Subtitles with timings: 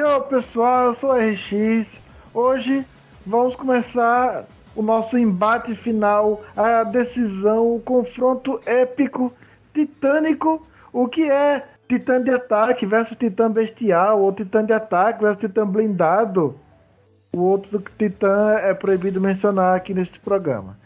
[0.00, 2.00] Yo pessoal, eu sou o RX.
[2.32, 2.86] Hoje
[3.26, 9.30] vamos começar o nosso embate final, a decisão, o confronto épico,
[9.74, 15.40] titânico, o que é Titã de ataque versus Titã bestial, ou Titã de ataque versus
[15.42, 16.58] Titã blindado.
[17.30, 20.78] O outro Titã é proibido mencionar aqui neste programa.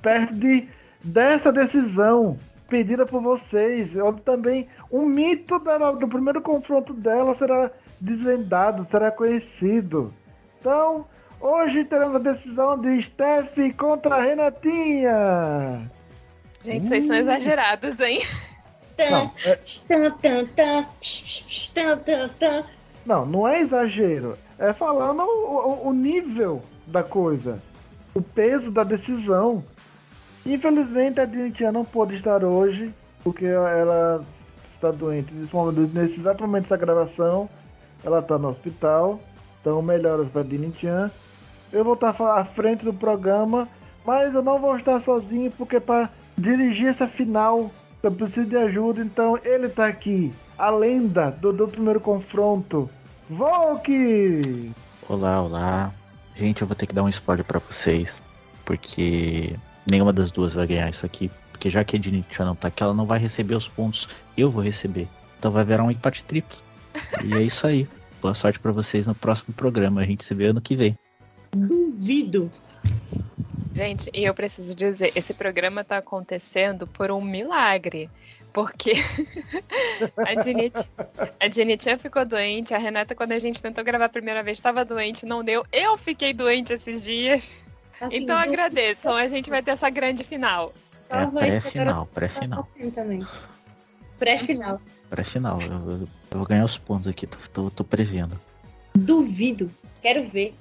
[0.00, 0.66] Perto de,
[1.04, 2.38] dessa decisão
[2.70, 7.70] pedida por vocês, onde também um mito da, do primeiro confronto dela será
[8.02, 10.12] desvendado, será conhecido.
[10.60, 11.06] Então,
[11.40, 15.88] hoje teremos a decisão de Steph contra Renatinha.
[16.60, 18.20] Gente, vocês são exagerados, hein?
[18.98, 19.58] Não, é...
[23.06, 24.36] não, não é exagero.
[24.58, 27.60] É falando o, o, nível da coisa.
[28.14, 29.64] O peso da decisão.
[30.44, 32.92] Infelizmente a Dinitia não pôde estar hoje,
[33.24, 34.24] porque ela
[34.74, 35.32] está doente.
[35.92, 37.48] Nesse exato momento da gravação,
[38.04, 39.20] ela está no hospital.
[39.60, 41.10] Então melhoras para Dinitian.
[41.72, 43.68] Eu vou estar à frente do programa,
[44.04, 47.70] mas eu não vou estar sozinho, porque para dirigir essa final
[48.02, 50.32] eu preciso de ajuda, então ele tá aqui.
[50.58, 52.90] A lenda do, do primeiro confronto.
[53.30, 54.72] Volk!
[55.08, 55.92] Olá, olá.
[56.34, 58.20] Gente, eu vou ter que dar um spoiler para vocês.
[58.64, 59.56] Porque
[59.88, 61.30] nenhuma das duas vai ganhar isso aqui.
[61.52, 64.08] Porque já que a Dinitia não tá aqui, ela não vai receber os pontos.
[64.36, 65.08] Eu vou receber.
[65.38, 66.56] Então vai virar um empate triplo.
[67.24, 67.88] E é isso aí.
[68.20, 70.00] Boa sorte para vocês no próximo programa.
[70.00, 70.96] A gente se vê ano que vem.
[71.50, 72.50] Duvido.
[73.74, 78.10] Gente, e eu preciso dizer, esse programa tá acontecendo por um milagre.
[78.52, 78.92] Porque
[81.40, 84.84] a Janitinha ficou doente, a Renata, quando a gente tentou gravar a primeira vez, estava
[84.84, 85.64] doente, não deu.
[85.72, 87.50] Eu fiquei doente esses dias.
[88.00, 90.72] Assim, então agradeçam, a gente vai ter essa grande final.
[91.08, 92.68] É pré-final, pré-final.
[94.18, 94.80] Pré-final.
[95.12, 98.40] Pré-final, eu, eu, vou ganhar os pontos aqui, tô, tô, tô prevendo.
[98.94, 100.54] Duvido, quero ver.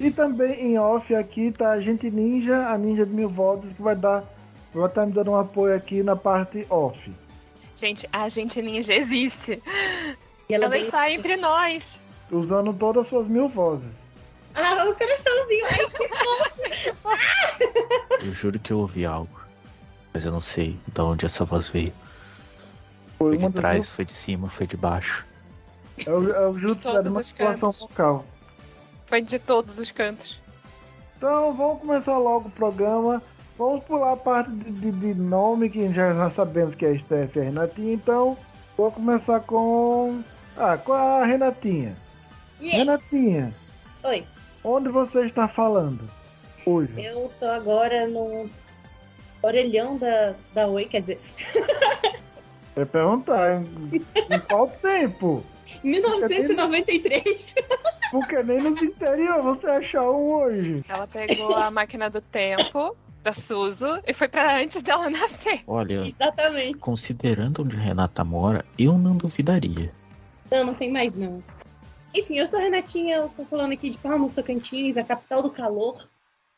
[0.00, 3.80] E também em off aqui tá a gente ninja, a ninja de mil voltas, que
[3.80, 4.24] vai dar.
[4.74, 6.98] Vai estar tá me dando um apoio aqui na parte off.
[7.76, 9.62] Gente, a gente ninja existe.
[10.48, 11.96] E ela, ela está entre nós.
[12.28, 13.86] Usando todas as suas mil vozes.
[14.56, 15.66] Ah, o coraçãozinho.
[17.04, 19.40] Ai, que eu juro que eu ouvi algo.
[20.12, 21.92] Mas eu não sei de onde essa voz veio.
[23.18, 25.24] Foi, foi de trás, foi de cima, foi de baixo.
[26.04, 28.24] É o, é o jutsu da manipulação vocal.
[29.06, 30.38] Foi de todos os cantos.
[31.16, 33.22] Então vamos começar logo o programa.
[33.56, 36.98] Vamos pular a parte de, de, de nome, que já, já sabemos que é a
[36.98, 37.94] Steph e a Renatinha.
[37.94, 38.36] Então,
[38.76, 40.22] vou começar com.
[40.58, 41.96] Ah, com a Renatinha.
[42.60, 42.78] Yeah.
[42.78, 43.54] Renatinha.
[44.02, 44.24] Oi.
[44.62, 46.00] Onde você está falando
[46.66, 46.92] hoje?
[47.00, 48.50] Eu tô agora no
[49.42, 51.20] orelhão da, da Oi, quer dizer.
[52.76, 55.42] É perguntar, em, em qual tempo?
[55.82, 57.54] 1993.
[58.10, 60.84] Porque nem nos interior você achar um hoje.
[60.88, 65.62] Ela pegou a máquina do tempo da Suzu e foi para antes dela nascer.
[65.66, 66.78] Olha, Exatamente.
[66.78, 69.90] considerando onde Renata mora, eu não duvidaria.
[70.50, 71.42] Não, não tem mais não.
[72.14, 75.50] Enfim, eu sou a Renatinha, eu tô falando aqui de Palmas Tocantins, a capital do
[75.50, 76.08] calor,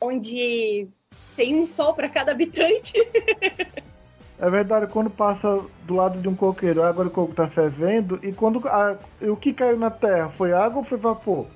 [0.01, 0.89] onde
[1.37, 2.93] tem um sol para cada habitante.
[4.41, 8.21] É verdade, quando passa do lado de um coqueiro, a água do coco tá fervendo,
[8.23, 11.47] e quando a, o que caiu na terra foi água ou foi vapor?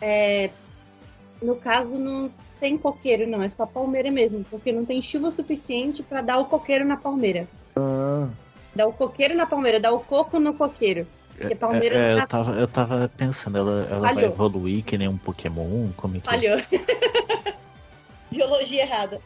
[0.00, 0.50] É,
[1.42, 2.30] no caso, não
[2.60, 6.44] tem coqueiro, não, é só palmeira mesmo, porque não tem chuva suficiente para dar o
[6.44, 7.48] coqueiro na palmeira.
[7.74, 8.28] Ah.
[8.74, 11.06] Dá o coqueiro na palmeira, dá o coco no coqueiro.
[11.36, 15.08] Porque palmeira é, é, eu, tava, eu tava pensando, ela, ela vai evoluir que nem
[15.08, 15.88] um Pokémon?
[15.96, 16.30] Como é que é?
[16.30, 16.62] Falhou.
[18.30, 19.20] Biologia errada.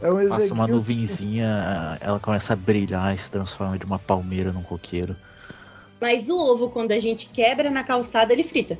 [0.00, 4.52] É um Passa uma nuvenzinha, ela começa a brilhar e se transforma de uma palmeira
[4.52, 5.16] num coqueiro.
[6.00, 8.78] Mas o ovo, quando a gente quebra na calçada, ele frita.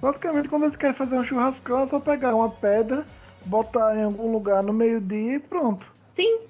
[0.00, 3.04] Praticamente, quando você quer fazer um churrascão, é só pegar uma pedra,
[3.44, 5.86] botar em algum lugar no meio-dia e pronto.
[6.14, 6.40] Sim.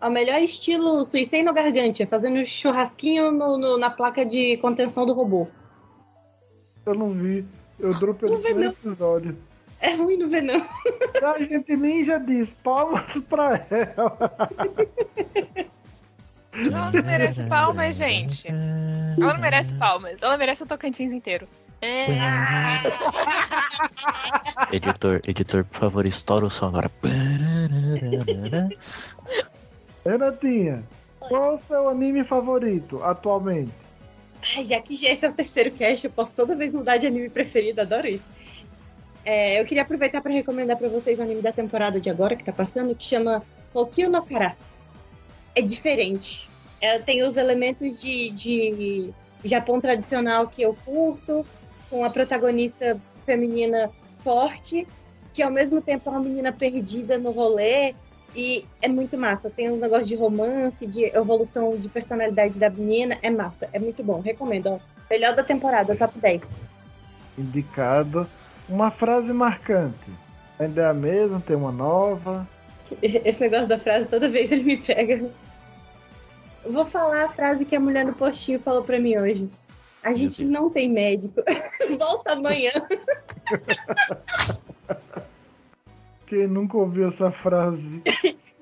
[0.00, 5.06] É o melhor estilo Suicide no Gargantia, fazendo churrasquinho no, no, na placa de contenção
[5.06, 5.46] do robô.
[6.84, 7.46] Eu não vi.
[7.78, 9.36] Eu dropei no episódio.
[9.82, 10.64] É ruim no venão.
[11.22, 14.30] A gente nem já diz palmas pra ela.
[16.52, 18.46] Ela não merece palmas, gente.
[18.46, 20.22] Ela não merece palmas.
[20.22, 21.48] Ela merece o Tocantins inteiro.
[21.80, 22.06] É.
[24.70, 26.88] editor, editor, por favor, estoura o som agora.
[30.06, 30.84] Renatinha,
[31.18, 33.72] qual é o seu anime favorito atualmente?
[34.56, 37.06] Ai, já que já esse é o terceiro cast, eu posso toda vez mudar de
[37.08, 38.41] anime preferido, adoro isso.
[39.24, 42.44] É, eu queria aproveitar para recomendar para vocês o anime da temporada de agora que
[42.44, 43.42] tá passando, que chama
[43.72, 44.76] Tokyo no Karas.
[45.54, 46.48] É diferente.
[46.80, 49.14] É, tem os elementos de, de
[49.44, 51.46] Japão tradicional que eu curto,
[51.88, 54.86] com a protagonista feminina forte,
[55.32, 57.94] que ao mesmo tempo é uma menina perdida no rolê.
[58.34, 59.50] E é muito massa.
[59.50, 63.18] Tem um negócio de romance, de evolução de personalidade da menina.
[63.22, 64.20] É massa, é muito bom.
[64.20, 64.68] Recomendo.
[64.68, 64.78] Ó.
[65.10, 66.62] Melhor da temporada, top 10.
[67.36, 68.26] Indicado.
[68.68, 70.10] Uma frase marcante.
[70.58, 72.48] Ainda é a mesma, tem uma nova.
[73.02, 75.30] Esse negócio da frase, toda vez ele me pega.
[76.64, 79.50] Vou falar a frase que a mulher no postinho falou pra mim hoje.
[80.02, 81.42] A gente não tem médico.
[81.98, 82.72] Volta amanhã.
[86.26, 88.02] Quem nunca ouviu essa frase?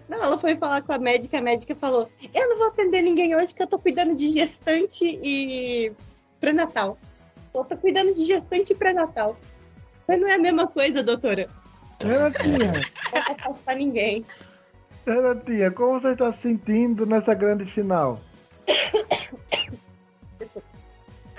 [0.08, 3.36] Não, ela foi falar com a médica, a médica falou: Eu não vou atender ninguém
[3.36, 5.92] hoje que eu tô cuidando de gestante e
[6.40, 6.98] pré-natal.
[7.54, 9.36] Eu tô cuidando de gestante e pré-natal.
[10.10, 11.48] Mas não é a mesma coisa, doutora.
[12.02, 12.72] Renatinha.
[13.28, 14.26] Não faço pra ninguém.
[15.06, 18.18] Renatinha, como você está se sentindo nessa grande final?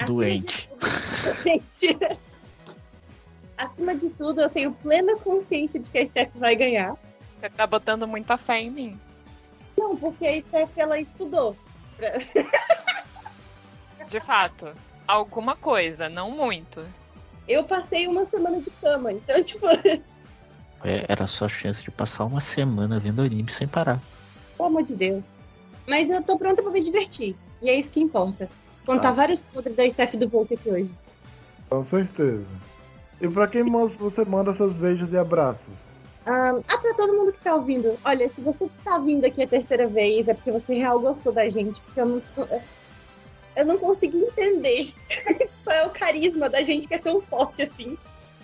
[0.06, 0.70] Doente.
[1.44, 1.98] Gente,
[3.58, 6.96] acima de tudo, eu tenho plena consciência de que a Steph vai ganhar.
[7.42, 8.98] Você tá botando muita fé em mim.
[9.78, 11.58] Não, porque a Steph, ela estudou.
[11.98, 12.12] pra-
[14.08, 14.74] De fato.
[15.06, 16.86] Alguma coisa, não muito.
[17.52, 19.66] Eu passei uma semana de cama, então, tipo,
[20.84, 24.00] É, era só chance de passar uma semana vendo anime sem parar.
[24.58, 25.26] pelo amor de Deus.
[25.88, 27.36] Mas eu tô pronta pra me divertir.
[27.62, 28.50] E é isso que importa.
[28.86, 29.12] Contar Tá.
[29.12, 30.98] vários podres da Steph do Volk aqui hoje.
[31.70, 32.46] Com certeza.
[33.20, 35.62] E pra quem você manda seus beijos e abraços?
[36.26, 39.48] Ah, ah, pra todo mundo que tá ouvindo, olha, se você tá vindo aqui a
[39.48, 42.22] terceira vez, é porque você real gostou da gente, porque eu não.
[43.56, 44.94] Eu não consegui entender
[45.64, 47.98] qual é o carisma da gente que é tão forte assim.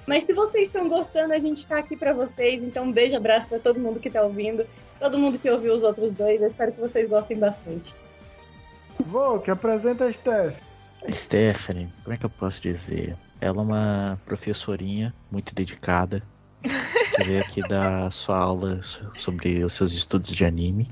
[0.05, 2.63] Mas se vocês estão gostando, a gente tá aqui pra vocês.
[2.63, 4.65] Então, um beijo, abraço pra todo mundo que tá ouvindo,
[4.99, 6.41] todo mundo que ouviu os outros dois.
[6.41, 7.93] Eu espero que vocês gostem bastante.
[9.05, 10.55] Vou, que apresenta a Steph.
[11.07, 13.15] A Stephanie, como é que eu posso dizer?
[13.39, 16.23] Ela é uma professorinha muito dedicada.
[17.15, 20.89] Que veio aqui dar sua aula so- sobre os seus estudos de anime.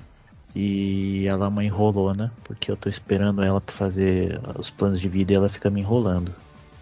[0.55, 5.09] E ela é uma enrolona, porque eu tô esperando ela pra fazer os planos de
[5.09, 6.33] vida e ela fica me enrolando.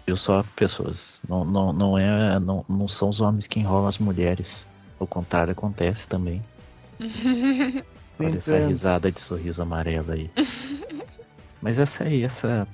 [0.06, 1.20] Eu só pessoas.
[1.28, 4.64] Não, não, não, é, não, não são os homens que enrolam as mulheres.
[5.00, 6.40] O contrário acontece também.
[8.20, 10.30] Olha essa risada de sorriso amarelo aí.
[11.60, 12.68] Mas essa aí, essa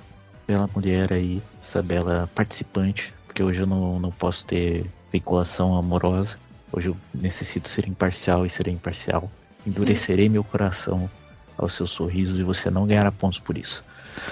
[0.47, 6.38] bela mulher aí, essa bela participante, porque hoje eu não, não posso ter vinculação amorosa.
[6.73, 9.31] Hoje eu necessito ser imparcial e serei imparcial.
[9.67, 11.11] Endurecerei meu coração
[11.57, 13.85] aos seus sorrisos e você não ganhará pontos por isso.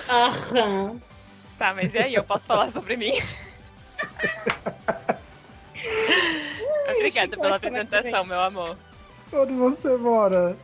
[0.09, 1.01] Aham.
[1.59, 2.15] Tá, mas e aí?
[2.15, 3.13] Eu posso falar sobre mim?
[6.97, 8.77] Obrigada pela é que apresentação, meu amor.
[9.33, 10.57] Onde você mora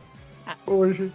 [0.47, 0.55] Ah.
[0.65, 1.11] hoje?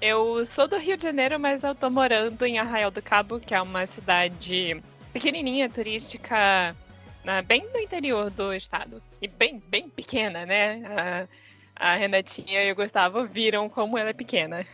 [0.00, 3.54] Eu sou do Rio de Janeiro, mas eu tô morando em Arraial do Cabo, que
[3.54, 4.80] é uma cidade
[5.12, 6.76] pequenininha, turística,
[7.24, 9.02] na- bem no interior do estado.
[9.20, 10.82] E bem, bem pequena, né?
[10.86, 11.28] A,
[11.76, 14.64] a Renatinha e o Gustavo viram como ela é pequena.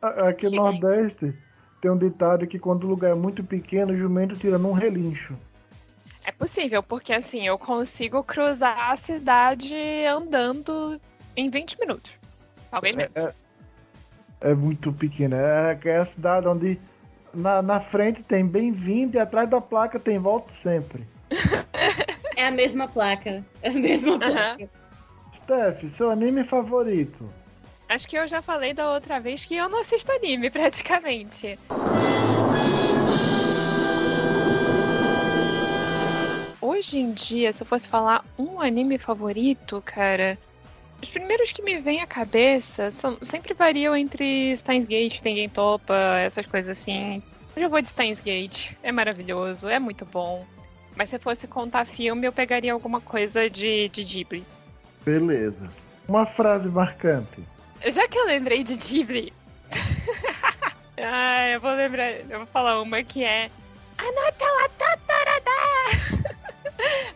[0.00, 1.34] Aqui no Nordeste
[1.80, 5.34] tem um ditado que quando o lugar é muito pequeno, o jumento tira num relincho.
[6.24, 9.74] É possível, porque assim, eu consigo cruzar a cidade
[10.06, 11.00] andando
[11.36, 12.18] em 20 minutos.
[12.70, 13.12] Talvez menos.
[13.14, 13.34] É,
[14.40, 15.36] é muito pequeno.
[15.36, 16.78] É, é a cidade onde
[17.32, 21.06] na, na frente tem bem-vindo e atrás da placa tem volte sempre.
[22.36, 23.44] É a mesma placa.
[23.62, 24.68] É a mesma placa.
[25.44, 27.28] Steph, seu anime favorito?
[27.86, 31.58] Acho que eu já falei da outra vez que eu não assisto anime, praticamente.
[36.62, 40.38] Hoje em dia, se eu fosse falar um anime favorito, cara,
[41.02, 45.94] os primeiros que me vêm à cabeça são, sempre variam entre Steins Gate, Tengen Topa,
[46.20, 47.22] essas coisas assim.
[47.54, 50.46] Eu já vou de Steins Gate, é maravilhoso, é muito bom.
[50.96, 54.53] Mas se eu fosse contar filme, eu pegaria alguma coisa de, de Ghibli.
[55.04, 55.68] Beleza.
[56.08, 57.42] Uma frase marcante.
[57.86, 59.32] Já que eu lembrei de Ghibli.
[60.98, 62.10] ah, eu vou lembrar.
[62.12, 63.50] Eu vou falar uma que é.
[63.98, 65.50] Anata wa Totorada!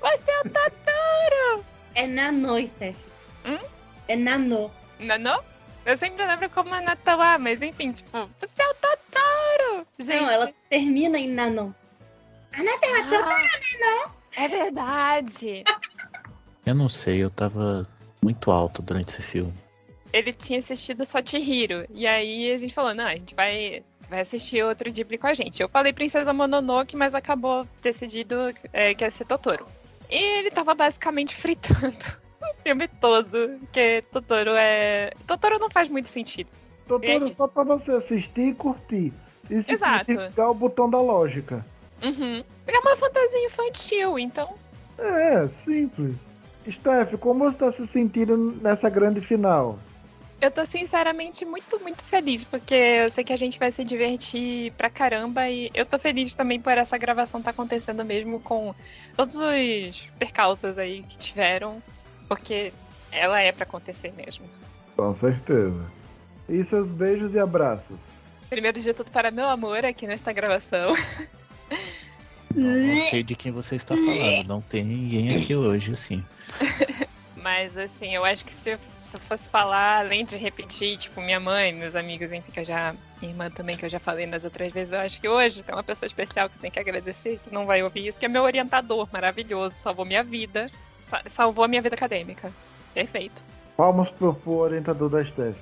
[0.01, 1.65] Você é o Totoro!
[1.95, 2.97] É Nanô, Steph.
[3.45, 3.59] Hum?
[4.07, 4.71] É Nanô.
[5.01, 5.43] Nanô?
[5.85, 9.87] Eu sempre lembro como wa, mas enfim, tipo, você é o Totoro!
[9.99, 11.73] Gente, Não, ela termina em Nanô.
[12.53, 13.49] Anata wa
[14.37, 15.65] ah, é verdade!
[16.69, 17.89] Eu não sei, eu tava
[18.23, 19.55] muito alto durante esse filme.
[20.13, 21.87] Ele tinha assistido só Chihiro.
[21.89, 25.29] E aí a gente falou, não, a gente vai, você vai assistir outro Ghibli com
[25.29, 25.63] a gente.
[25.63, 28.37] Eu falei Princesa Mononoke, mas acabou decidido
[28.71, 29.65] é, que ia ser Totoro.
[30.11, 31.97] E ele tava basicamente fritando
[32.43, 35.15] o filme todo, porque Totoro é...
[35.27, 36.51] Totoro não faz muito sentido.
[37.01, 37.37] É isso.
[37.37, 39.11] só pra você assistir e curtir.
[39.49, 40.13] E se Exato.
[40.13, 41.65] ligar o botão da lógica.
[42.03, 42.45] Uhum.
[42.67, 44.55] É uma fantasia infantil, então.
[44.99, 46.28] É, simples.
[46.73, 49.79] Steph, como você está se sentindo nessa grande final?
[50.41, 54.73] Eu tô sinceramente muito, muito feliz, porque eu sei que a gente vai se divertir
[54.73, 58.73] pra caramba e eu tô feliz também por essa gravação tá acontecendo mesmo com
[59.17, 61.83] todos os percalços aí que tiveram,
[62.29, 62.73] porque
[63.11, 64.47] ela é para acontecer mesmo.
[64.97, 65.85] Com certeza.
[66.49, 67.99] E seus beijos e abraços?
[68.49, 70.95] Primeiro de tudo para meu amor aqui nesta gravação.
[72.55, 76.25] Não sei de quem você está falando, não tem ninguém aqui hoje, assim.
[77.37, 81.21] Mas assim, eu acho que se eu, se eu, fosse falar, além de repetir, tipo,
[81.21, 82.95] minha mãe, meus amigos, enfim, que eu já.
[83.21, 85.75] Minha irmã também, que eu já falei nas outras vezes, eu acho que hoje tem
[85.75, 88.29] uma pessoa especial que eu tenho que agradecer, que não vai ouvir isso, que é
[88.29, 90.71] meu orientador maravilhoso, salvou minha vida.
[91.27, 92.53] Salvou a minha vida acadêmica.
[92.93, 93.43] Perfeito.
[93.77, 95.57] Palmas pro, pro orientador da Steph.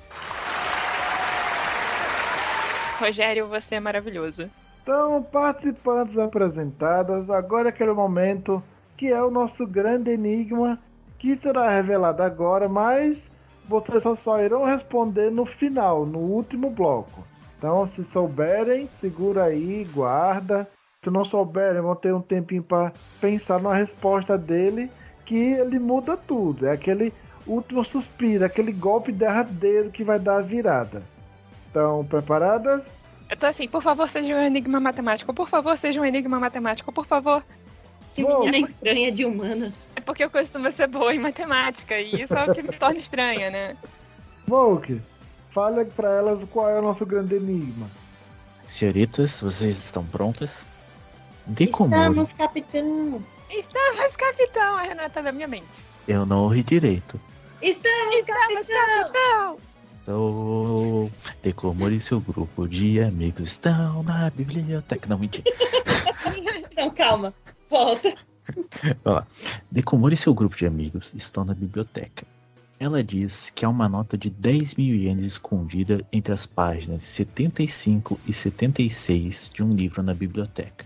[2.99, 4.49] Rogério, você é maravilhoso.
[4.87, 8.63] Então, participantes apresentadas, agora é aquele momento
[8.95, 10.79] que é o nosso grande enigma,
[11.19, 13.29] que será revelado agora, mas
[13.67, 17.21] vocês só, irão responder no final, no último bloco.
[17.57, 20.65] Então, se souberem, segura aí, guarda.
[21.03, 24.89] Se não souberem, vão ter um tempinho para pensar na resposta dele,
[25.25, 26.65] que ele muda tudo.
[26.65, 27.13] É aquele
[27.45, 31.03] último suspiro, aquele golpe derradeiro que vai dar a virada.
[31.69, 32.83] Então, preparadas?
[33.29, 35.33] Eu tô assim, por favor, seja um enigma matemático.
[35.33, 36.91] Por favor, seja um enigma matemático.
[36.91, 37.43] Por favor.
[38.15, 39.73] Que menina estranha de humana.
[39.95, 41.99] É porque eu costumo ser boa em matemática.
[41.99, 43.77] E isso é o que me torna estranha, né?
[44.47, 44.99] Volk,
[45.51, 47.87] fale para elas qual é o nosso grande enigma.
[48.67, 50.65] Senhoritas, vocês estão prontas?
[51.45, 52.01] Decomore.
[52.01, 53.23] Estamos, capitão.
[53.49, 54.77] Estamos, capitão.
[54.77, 55.83] A Renata da minha mente.
[56.07, 57.19] Eu não ouvi direito.
[57.61, 59.03] Estamos, Estamos capitão.
[59.03, 59.57] capitão.
[61.43, 65.07] Decomore e seu grupo de amigos estão na biblioteca.
[65.09, 65.43] Não, mentira.
[66.71, 67.33] Então, calma.
[67.69, 68.13] Volta.
[69.03, 69.23] Ó,
[69.71, 72.25] Decomore e seu grupo de amigos estão na biblioteca.
[72.79, 78.19] Ela diz que há uma nota de 10 mil ienes escondida entre as páginas 75
[78.27, 80.85] e 76 de um livro na biblioteca.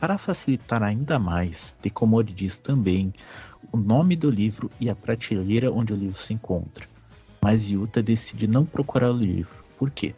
[0.00, 3.12] Para facilitar ainda mais, Decomore diz também
[3.70, 6.89] o nome do livro e a prateleira onde o livro se encontra.
[7.42, 9.64] Mas Yuta decide não procurar o livro.
[9.78, 10.14] Por quê?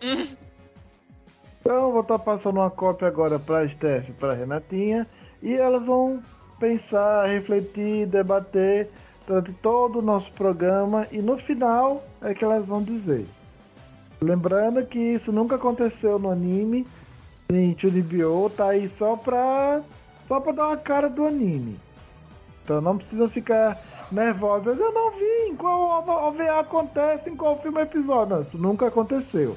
[1.60, 5.06] Então, vou estar passando uma cópia agora para Steph e para Renatinha.
[5.42, 6.22] E elas vão
[6.58, 8.88] pensar, refletir, debater
[9.26, 11.06] durante todo o nosso programa.
[11.12, 13.26] E no final é que elas vão dizer.
[14.18, 16.86] Lembrando que isso nunca aconteceu no anime.
[17.50, 19.82] Sim, Chunibyo tá aí só pra,
[20.26, 21.78] só pra dar uma cara do anime.
[22.64, 23.78] Então não precisam ficar
[24.10, 24.78] nervosas.
[24.78, 28.36] Eu não vi em qual OVA acontece, em qual filme episódio.
[28.36, 29.56] Não, isso nunca aconteceu.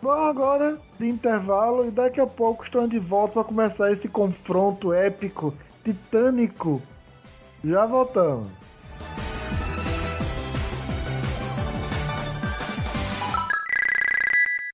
[0.00, 4.92] Vamos agora de intervalo e daqui a pouco estão de volta para começar esse confronto
[4.92, 5.54] épico,
[5.84, 6.82] titânico.
[7.64, 8.50] Já voltamos.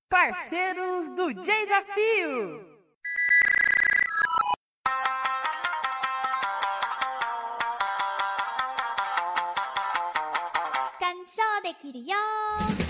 [0.09, 2.68] Parceiros do Desafio!
[11.69, 12.15] よ
[12.79, 12.88] し。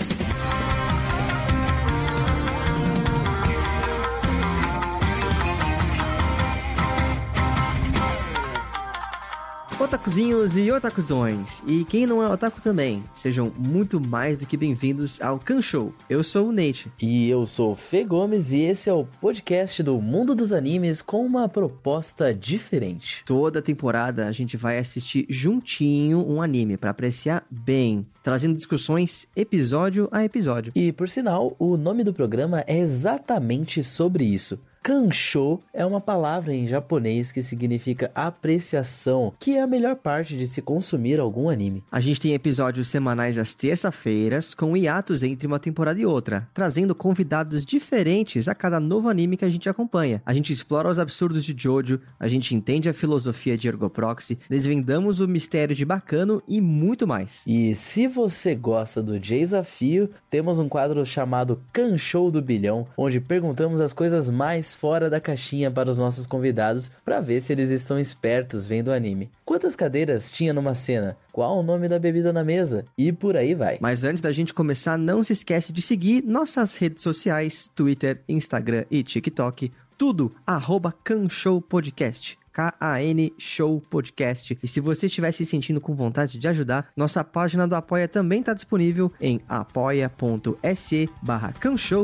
[9.79, 15.21] Otakuzinhos e otakuzões, e quem não é otaku também, sejam muito mais do que bem-vindos
[15.21, 15.93] ao Kan Show.
[16.09, 16.91] Eu sou o Nate.
[17.01, 21.01] E eu sou o Fê Gomes, e esse é o podcast do mundo dos animes
[21.01, 23.23] com uma proposta diferente.
[23.25, 30.09] Toda temporada a gente vai assistir juntinho um anime para apreciar bem, trazendo discussões episódio
[30.11, 30.73] a episódio.
[30.75, 36.53] E por sinal, o nome do programa é exatamente sobre isso Kansho é uma palavra
[36.53, 41.83] em japonês que significa apreciação, que é a melhor parte de se consumir algum anime.
[41.91, 46.95] A gente tem episódios semanais às terça-feiras, com hiatos entre uma temporada e outra, trazendo
[46.95, 50.21] convidados diferentes a cada novo anime que a gente acompanha.
[50.25, 55.19] A gente explora os absurdos de Jojo, a gente entende a filosofia de Ergoproxy, desvendamos
[55.19, 57.43] o mistério de Bacano e muito mais.
[57.45, 63.81] E se você gosta do desafio, temos um quadro chamado Kansho do Bilhão, onde perguntamos
[63.81, 67.99] as coisas mais fora da caixinha para os nossos convidados para ver se eles estão
[67.99, 69.29] espertos vendo o anime.
[69.45, 71.17] Quantas cadeiras tinha numa cena?
[71.31, 72.85] Qual o nome da bebida na mesa?
[72.97, 73.77] E por aí vai.
[73.79, 78.85] Mas antes da gente começar, não se esquece de seguir nossas redes sociais, Twitter, Instagram
[78.89, 80.93] e TikTok, tudo arroba
[81.29, 82.39] Show Podcast.
[82.59, 84.57] K-A-N Show Podcast.
[84.61, 88.41] E se você estiver se sentindo com vontade de ajudar, nossa página do Apoia também
[88.41, 91.53] está disponível em apoia.se barra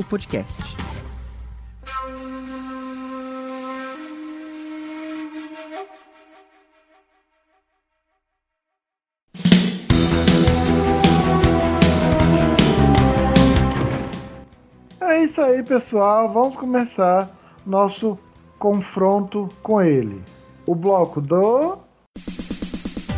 [0.10, 0.64] Podcast.
[15.24, 16.30] Isso aí, pessoal.
[16.32, 17.30] Vamos começar
[17.66, 18.18] nosso
[18.58, 20.22] confronto com ele.
[20.66, 21.78] O bloco do.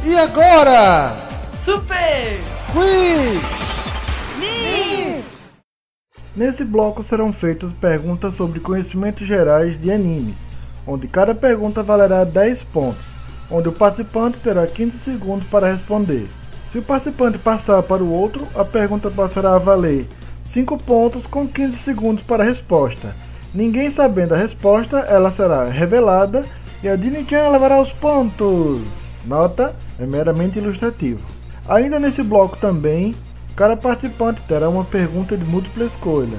[0.06, 1.14] E agora?
[1.64, 2.40] Super!
[2.72, 3.42] Quiz!
[4.40, 5.24] Me!
[6.36, 10.36] Nesse bloco serão feitas perguntas sobre conhecimentos gerais de animes,
[10.86, 13.06] onde cada pergunta valerá 10 pontos,
[13.50, 16.28] onde o participante terá 15 segundos para responder.
[16.70, 20.06] Se o participante passar para o outro, a pergunta passará a valer
[20.48, 23.14] 5 pontos com 15 segundos para a resposta.
[23.54, 26.46] Ninguém sabendo a resposta, ela será revelada
[26.82, 28.82] e a Dini-chan levará os pontos.
[29.26, 31.20] Nota, é meramente ilustrativo.
[31.68, 33.14] Ainda nesse bloco também,
[33.58, 36.38] cada participante terá uma pergunta de múltipla escolha,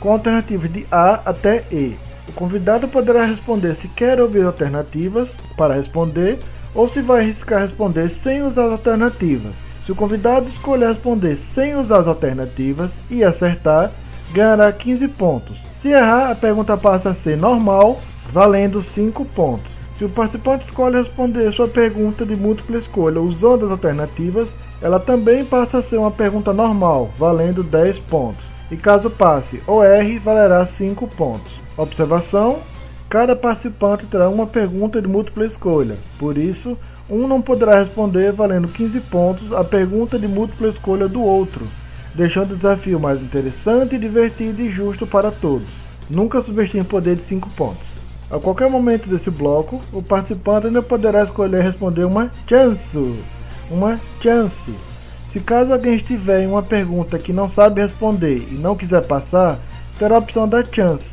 [0.00, 1.98] com alternativas de A até E.
[2.26, 6.38] O convidado poderá responder se quer ouvir alternativas para responder
[6.74, 9.69] ou se vai arriscar responder sem usar as alternativas.
[9.84, 13.90] Se o convidado escolher responder sem usar as alternativas e acertar,
[14.32, 15.58] ganhará 15 pontos.
[15.74, 18.00] Se errar, a pergunta passa a ser normal,
[18.32, 19.72] valendo 5 pontos.
[19.96, 24.48] Se o participante escolhe responder sua pergunta de múltipla escolha usando as alternativas,
[24.80, 28.44] ela também passa a ser uma pergunta normal, valendo 10 pontos.
[28.70, 31.52] E caso passe ou erre, valerá 5 pontos.
[31.76, 32.60] Observação:
[33.08, 36.78] cada participante terá uma pergunta de múltipla escolha, por isso,
[37.10, 41.66] um não poderá responder valendo 15 pontos a pergunta de múltipla escolha do outro,
[42.14, 45.68] deixando o desafio mais interessante, divertido e justo para todos.
[46.08, 47.88] Nunca subestime o poder de 5 pontos.
[48.30, 53.16] A qualquer momento desse bloco, o participante ainda poderá escolher responder uma chance.
[53.68, 54.72] Uma chance.
[55.32, 59.58] Se caso alguém estiver em uma pergunta que não sabe responder e não quiser passar,
[59.98, 61.10] terá a opção da chance,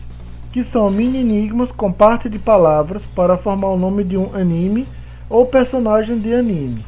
[0.52, 4.88] que são mini enigmas com parte de palavras para formar o nome de um anime
[5.30, 6.84] ou personagem de anime.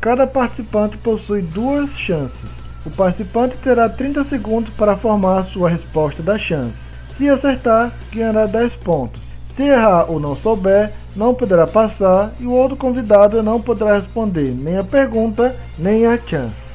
[0.00, 2.50] Cada participante possui duas chances.
[2.86, 6.78] O participante terá 30 segundos para formar sua resposta da chance.
[7.10, 9.20] Se acertar, ganhará 10 pontos.
[9.56, 14.54] Se errar ou não souber, não poderá passar e o outro convidado não poderá responder
[14.54, 16.68] nem a pergunta nem a chance.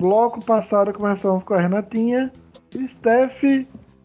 [0.00, 2.32] Bloco passado começamos com a Renatinha.
[2.74, 3.42] Steph,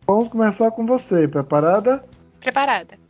[0.06, 1.28] vamos começar com você.
[1.28, 2.04] Preparada?
[2.42, 3.07] Preparada.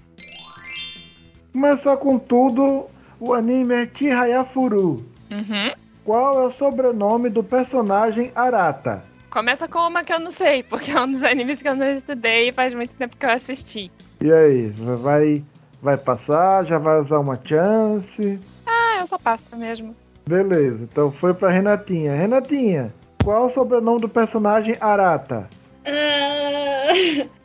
[1.58, 2.86] Começar com tudo,
[3.20, 5.04] o anime é Chihayafuru.
[5.32, 5.72] Uhum.
[6.06, 9.04] Qual é o sobrenome do personagem Arata?
[9.32, 11.96] Começa com uma que eu não sei, porque é um dos animes que eu não
[11.96, 13.92] estudei e faz muito tempo que eu assisti.
[14.22, 15.44] E aí, vai,
[15.82, 16.64] vai passar?
[16.64, 18.40] Já vai usar uma chance?
[18.64, 19.96] Ah, eu só passo mesmo.
[20.28, 22.14] Beleza, então foi pra Renatinha.
[22.14, 22.94] Renatinha,
[23.24, 25.50] qual é o sobrenome do personagem Arata?
[25.88, 26.92] Ah,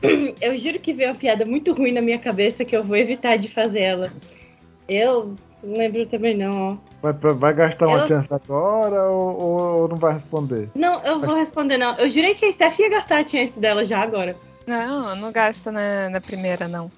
[0.40, 3.36] eu juro que veio uma piada muito ruim na minha cabeça que eu vou evitar
[3.36, 4.12] de fazer ela.
[4.88, 6.76] Eu não lembro também não, ó.
[7.00, 10.68] Vai, vai gastar uma Eu- chance agora ou, ou- ou não vai responder?
[10.74, 11.94] Não, eu vou responder não.
[11.96, 14.36] Eu jurei que a Steph ia gastar a chance dela já agora.
[14.66, 16.90] Não, não gasto na, na primeira, não.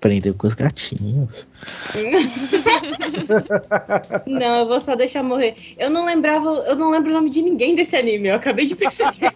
[0.00, 1.46] Aprendeu com os gatinhos.
[4.26, 5.54] Não, eu vou só deixar morrer.
[5.78, 8.74] Eu não lembrava, eu não lembro o nome de ninguém desse anime, eu acabei de
[8.74, 9.12] perceber.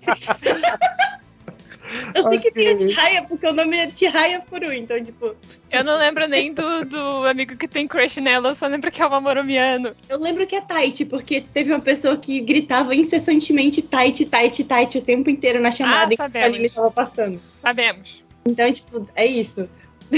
[2.15, 2.89] eu sei que tem a Ok.
[2.89, 5.37] Chihaya, porque o nome é Chihaya Furu, então, tipo,
[5.71, 9.03] Eu não lembro nem do, do amigo que tem crush nela, eu só lembro que
[9.03, 9.95] é o Amoromiano.
[10.09, 14.97] eu lembro que é Taichi, porque teve uma pessoa que gritava incessantemente Taichi, Taichi, Taichi
[14.97, 17.39] o tempo inteiro na chamada Ah, enquanto o anime tava passando.
[17.61, 18.25] Sabemos.
[18.47, 19.69] Então, tipo, é isso.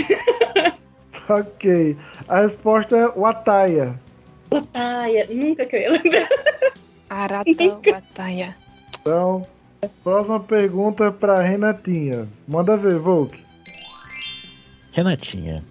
[1.29, 1.97] Ok.
[2.29, 3.99] A resposta é Wataia.
[4.51, 6.29] Otaia, nunca que eu ia lembrar.
[7.11, 7.51] Arata
[7.93, 8.57] Wataya.
[9.01, 9.47] Então,
[10.05, 12.29] próxima pergunta pra Renatinha.
[12.47, 13.37] Manda ver, Volk.
[14.93, 15.63] Renatinha,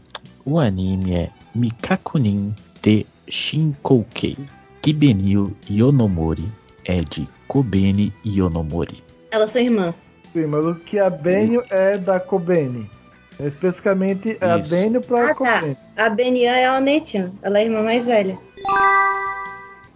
[0.46, 4.38] o anime é Mikakunin de Shinkoukei.
[4.82, 6.46] Kibenil Yonomori
[6.86, 9.04] é de Kobeni Yonomori.
[9.32, 10.12] Elas são irmãs.
[10.32, 12.90] Sim, mas o que a Benio é da Kobeni.
[13.40, 14.70] Especificamente é a Isso.
[14.70, 15.62] Benio pra Ah, tá.
[15.98, 18.38] A Benian é a Onetian, ela é a irmã mais velha.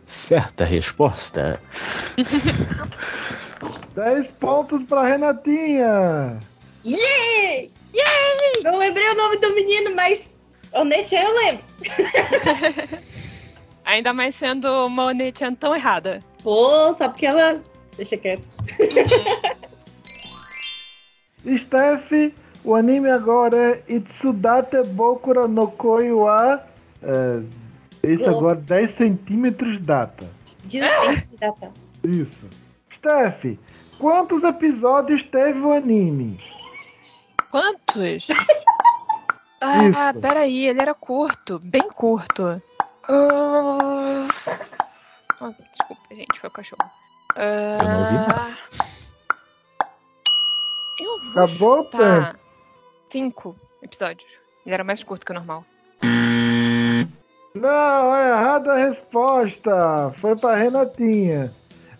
[0.06, 1.62] Certa resposta.
[3.95, 6.39] 10 pontos pra Renatinha.
[6.86, 7.71] Yay!
[7.93, 8.63] Yay!
[8.63, 10.21] Não lembrei o nome do menino, mas
[10.73, 11.63] Onetian eu lembro.
[13.86, 16.23] Ainda mais sendo uma Onechan tão errada.
[16.43, 17.60] Pô, só porque ela.
[17.97, 18.47] Deixa quieto.
[21.58, 22.12] Steph,
[22.63, 26.62] o anime agora é Itsudate Bokura no Koi wa...
[27.02, 27.41] É,
[28.04, 30.28] isso Eu- agora 10 centímetros data.
[30.65, 31.72] De um data.
[32.04, 32.48] Isso.
[32.93, 33.58] Steph,
[33.98, 36.39] quantos episódios teve o anime?
[37.52, 38.28] Quantos?
[39.62, 40.22] Ah, Isso.
[40.22, 42.62] peraí, ele era curto, bem curto.
[43.10, 44.26] Ah,
[45.41, 46.89] ah, desculpa, gente, foi o cachorro.
[47.36, 48.58] Eu não ouvi nada.
[50.98, 52.39] Eu vou Acabou o chutar
[53.10, 54.30] cinco episódios.
[54.65, 55.65] Ele era mais curto que o normal.
[57.56, 60.13] Não, é errada a resposta.
[60.17, 61.52] Foi pra Renatinha.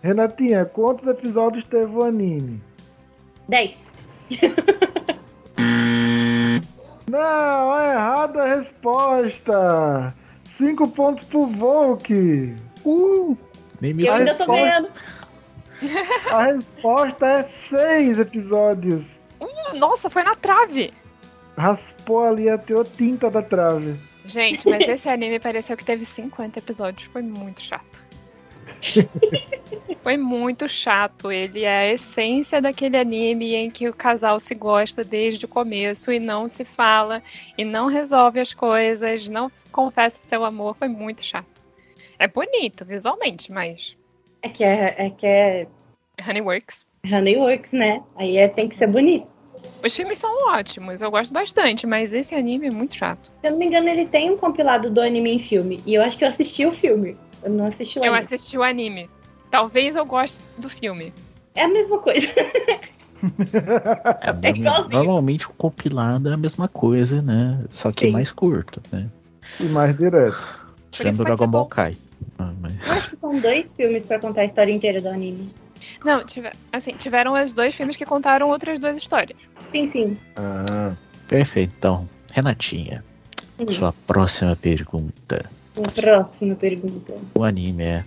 [0.02, 2.62] Renatinha, quantos episódios teve o anime?
[3.48, 3.88] 10.
[7.10, 10.14] Não, é errada a resposta.
[10.58, 12.14] Cinco pontos pro Volk.
[12.86, 13.36] Uh,
[13.82, 14.90] nem me Eu ainda tô ganhando.
[16.32, 19.06] A resposta é seis episódios.
[19.42, 20.94] Hum, Nossa, foi na trave!
[21.60, 23.96] Raspou ali até a tinta da trave.
[24.24, 27.10] Gente, mas esse anime pareceu que teve 50 episódios.
[27.12, 28.02] Foi muito chato.
[30.02, 31.32] Foi muito chato.
[31.32, 36.14] Ele é a essência daquele anime em que o casal se gosta desde o começo
[36.14, 37.22] e não se fala
[37.58, 40.78] e não resolve as coisas, não confessa seu amor.
[40.78, 41.62] Foi muito chato.
[42.18, 43.98] É bonito visualmente, mas
[44.42, 45.68] É que é, é que é
[46.26, 46.86] Honeyworks.
[47.06, 48.02] Honeyworks, né?
[48.16, 49.39] Aí é, tem que ser bonito.
[49.84, 53.32] Os filmes são ótimos, eu gosto bastante, mas esse anime é muito chato.
[53.42, 55.82] Se eu não me engano, ele tem um compilado do anime em filme.
[55.86, 57.16] E eu acho que eu assisti o filme.
[57.42, 58.26] Eu não assisti o Eu anime.
[58.26, 59.10] assisti o anime.
[59.50, 61.14] Talvez eu goste do filme.
[61.56, 62.28] É a mesma coisa.
[63.22, 64.90] É, É igualzinho.
[64.90, 67.62] normalmente o compilado é a mesma coisa, né?
[67.70, 68.12] Só que Sim.
[68.12, 69.10] mais curto, né?
[69.60, 70.38] E mais direto.
[70.90, 71.66] Tirando Dragon Ball.
[71.66, 71.98] Kai.
[72.38, 75.52] Ah, mas- Eu acho que são dois filmes pra contar a história inteira do anime.
[76.04, 79.38] Não, tive- assim, tiveram os dois filmes que contaram outras duas histórias.
[79.72, 80.18] Sim, sim.
[80.36, 80.94] Ah,
[81.28, 81.74] Perfeito.
[81.78, 83.04] Então, Renatinha,
[83.60, 83.70] Hum.
[83.70, 85.46] sua próxima pergunta.
[85.96, 87.14] Próxima pergunta.
[87.36, 88.04] O anime é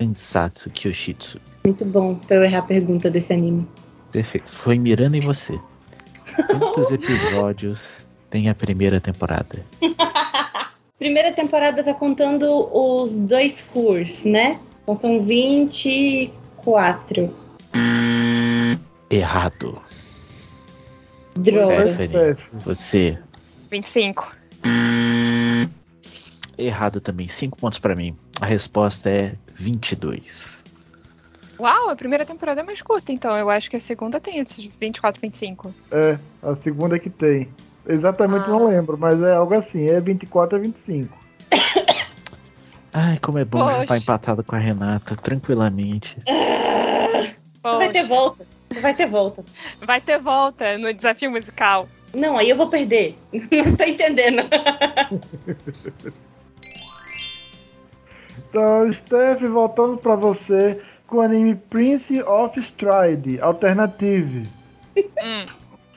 [0.00, 1.40] Ansatsu Kyoshitsu.
[1.64, 3.66] Muito bom pra eu errar a pergunta desse anime.
[4.12, 4.50] Perfeito.
[4.50, 5.58] Foi mirando em você.
[6.50, 9.64] Quantos episódios tem a primeira temporada?
[10.98, 14.60] Primeira temporada tá contando os dois cursos, né?
[14.84, 17.34] Então são 24.
[19.10, 19.80] Errado.
[21.36, 21.86] Droga.
[21.86, 23.18] Stephanie, você.
[23.70, 24.30] 25.
[26.58, 27.26] Errado também.
[27.26, 28.14] Cinco pontos pra mim.
[28.40, 30.64] A resposta é 22.
[31.58, 33.34] Uau, a primeira temporada é mais curta, então.
[33.36, 35.74] Eu acho que a segunda tem esses 24, 25.
[35.90, 37.48] é, a segunda que tem.
[37.86, 38.48] Exatamente Ah.
[38.48, 41.16] não lembro, mas é algo assim, é 24 a 25.
[42.96, 43.82] Ai, como é bom Poxa.
[43.82, 46.16] estar empatado com a Renata, tranquilamente.
[47.60, 48.46] Vai ter Poxa, volta.
[48.80, 49.44] Vai ter volta.
[49.82, 51.88] vai ter volta no desafio musical.
[52.14, 53.18] Não, aí eu vou perder.
[53.32, 54.42] Não tô entendendo.
[58.50, 64.48] Então, Steph, voltando pra você com o anime Prince of Stride, Alternative.
[64.96, 65.44] Hum.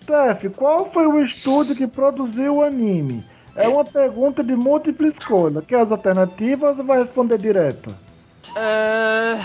[0.01, 3.23] Steph, qual foi o estúdio que produziu o anime?
[3.57, 5.63] É uma pergunta de múltipla escolha.
[5.63, 7.93] Quer as alternativas ou vai responder direto?
[8.55, 9.39] Ah,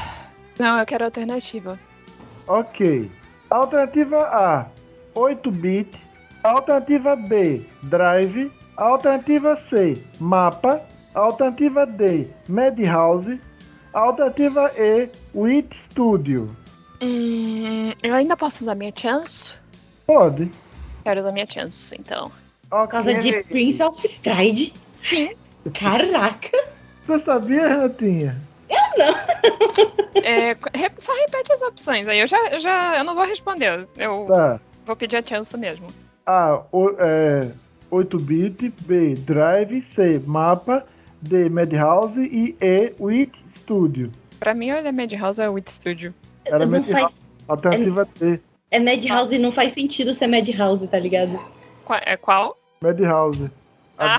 [0.59, 1.79] não, eu quero alternativa.
[2.47, 3.11] Ok.
[3.49, 4.67] Alternativa A,
[5.15, 5.99] 8-bit.
[6.45, 8.53] Alternativa B, Drive.
[8.77, 10.83] Alternativa C, Mapa.
[11.15, 13.41] Alternativa D, Madhouse.
[13.95, 16.55] Alternativa E, Wit Studio.
[17.01, 19.51] Hum, eu ainda posso usar minha chance?
[20.07, 20.51] Pode.
[21.03, 22.31] Quero usar minha chance, então.
[22.73, 24.73] Por causa de Prince of Stride.
[25.03, 25.31] Sim.
[25.75, 26.51] Caraca.
[27.07, 28.41] Você sabia, Renatinha?
[30.25, 32.09] É, re- só repete as opções.
[32.09, 33.87] Aí eu já, eu já eu não vou responder.
[33.97, 34.61] Eu Tá.
[34.87, 35.89] vou pedir a chance mesmo.
[36.25, 37.51] A, o- é,
[37.91, 38.73] 8-bit.
[38.81, 39.83] B, Drive.
[39.83, 40.87] C, Mapa.
[41.21, 42.21] D, Madhouse.
[42.21, 44.11] E E, Wit Studio.
[44.41, 46.15] Pra mim, olha, Madhouse é Wit Studio.
[46.47, 46.93] Era não Madhouse.
[46.93, 51.39] faz, Alternativa D, é Madhouse e não faz sentido ser Madhouse, tá ligado?
[51.85, 52.57] Qua- é qual?
[52.83, 53.51] Madhouse.
[53.99, 54.19] A Ah.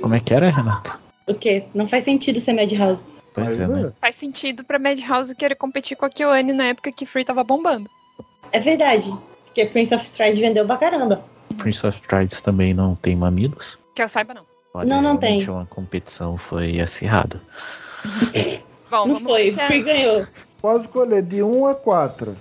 [0.00, 0.98] Como é que era, Renata?
[1.26, 1.64] O quê?
[1.74, 3.06] Não faz sentido ser Madhouse.
[3.34, 3.92] Pois é, né?
[4.00, 7.88] Faz sentido pra Madhouse querer competir com a KyoAni na época que Free tava bombando.
[8.52, 9.12] É verdade.
[9.44, 11.22] Porque Prince of Stride vendeu pra caramba.
[11.58, 13.78] Prince of Strides também não tem mamilos.
[13.94, 14.44] Que eu saiba, não.
[14.74, 15.48] Olha, Não, não tem.
[15.48, 17.40] uma competição foi acirrada.
[18.90, 19.52] Bom, não vamos foi.
[19.52, 20.26] pra Free ganhou.
[20.60, 22.36] Pode escolher de 1 a 4.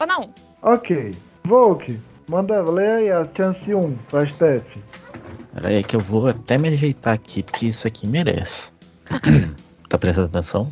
[0.00, 0.34] Ou não.
[0.62, 1.14] Ok.
[1.44, 4.76] Volk, manda ler aí a chance 1 pra Steph.
[5.54, 8.70] Pera aí que eu vou até me ajeitar aqui, porque isso aqui merece.
[9.88, 10.70] tá prestando atenção?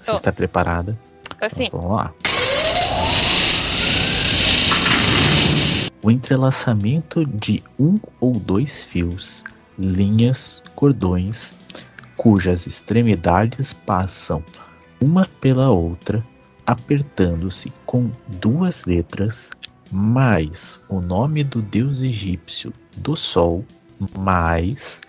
[0.00, 0.16] Você Tô.
[0.16, 0.98] está preparada?
[1.40, 2.14] Assim, Então, vamos lá.
[6.02, 9.42] O entrelaçamento de um ou dois fios,
[9.78, 11.54] linhas, cordões,
[12.16, 14.44] cujas extremidades passam
[15.00, 16.22] uma pela outra,
[16.66, 19.50] apertando-se com duas letras,
[19.94, 23.64] mais o nome do deus egípcio do sol,
[24.18, 25.00] mais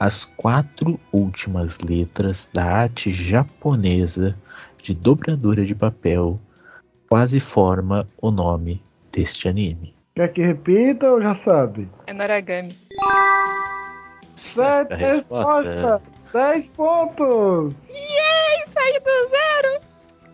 [0.00, 4.36] as quatro últimas letras da arte japonesa
[4.82, 6.40] de dobradura de papel
[7.08, 9.94] quase forma o nome deste anime?
[10.16, 11.88] Quer que repita ou já sabe?
[12.08, 12.76] É Noragami.
[14.34, 16.02] Certa resposta!
[16.32, 17.74] 10 pontos!
[17.88, 18.64] Yay!
[18.74, 19.84] Saí do zero!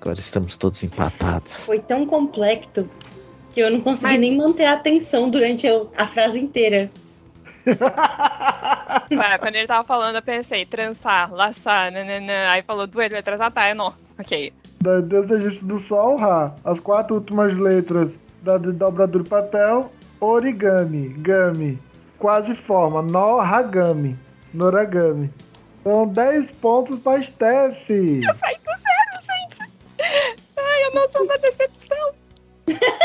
[0.01, 1.67] Agora estamos todos empatados.
[1.67, 2.89] Foi tão complexo
[3.53, 6.91] que eu não consegui Mas- nem manter a atenção durante a, frase inteira.
[9.41, 12.51] Quando ele tava falando, eu pensei, trançar, laçar, nananã.
[12.51, 13.93] Aí falou duas letras, ah tá, é nó.
[14.19, 14.53] Ok.
[14.81, 16.55] Da Deus Egípcio do Sol, Ra.
[16.65, 18.11] As quatro últimas letras
[18.43, 21.79] da dobradura de papel, origami, gami.
[22.19, 24.17] Quase forma, no ragami,
[24.53, 25.31] noragami.
[25.83, 27.87] São 10 pontos pra Steph.
[27.87, 29.71] Saí do zero, gente!
[30.57, 32.13] Ai, a noção da decepção.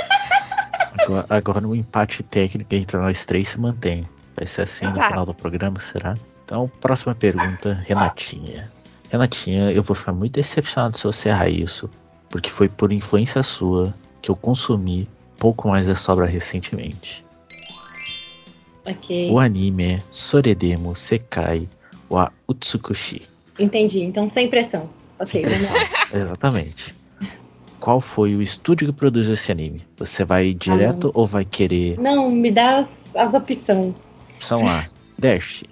[1.05, 4.05] Agora, agora no empate técnico entre nós três se mantém.
[4.35, 5.07] Vai ser assim no Ah.
[5.07, 6.17] final do programa, será?
[6.43, 8.69] Então, próxima pergunta, Renatinha.
[9.09, 11.89] Renatinha, eu vou ficar muito decepcionado se você errar isso,
[12.29, 17.23] porque foi por influência sua que eu consumi pouco mais da sobra recentemente.
[18.85, 19.31] Ok.
[19.31, 21.67] O anime é Soredemo Sekai
[22.09, 23.21] wa Utsukushi.
[23.57, 24.01] Entendi.
[24.03, 24.89] Então, sem pressão.
[25.17, 26.19] Ok, vamos lá.
[26.19, 26.93] Exatamente.
[27.79, 29.85] Qual foi o estúdio que produziu esse anime?
[29.97, 33.93] Você vai direto ou vai querer Não, me dá as, as opções.
[34.35, 34.85] Opção A,
[35.19, 35.63] Dash.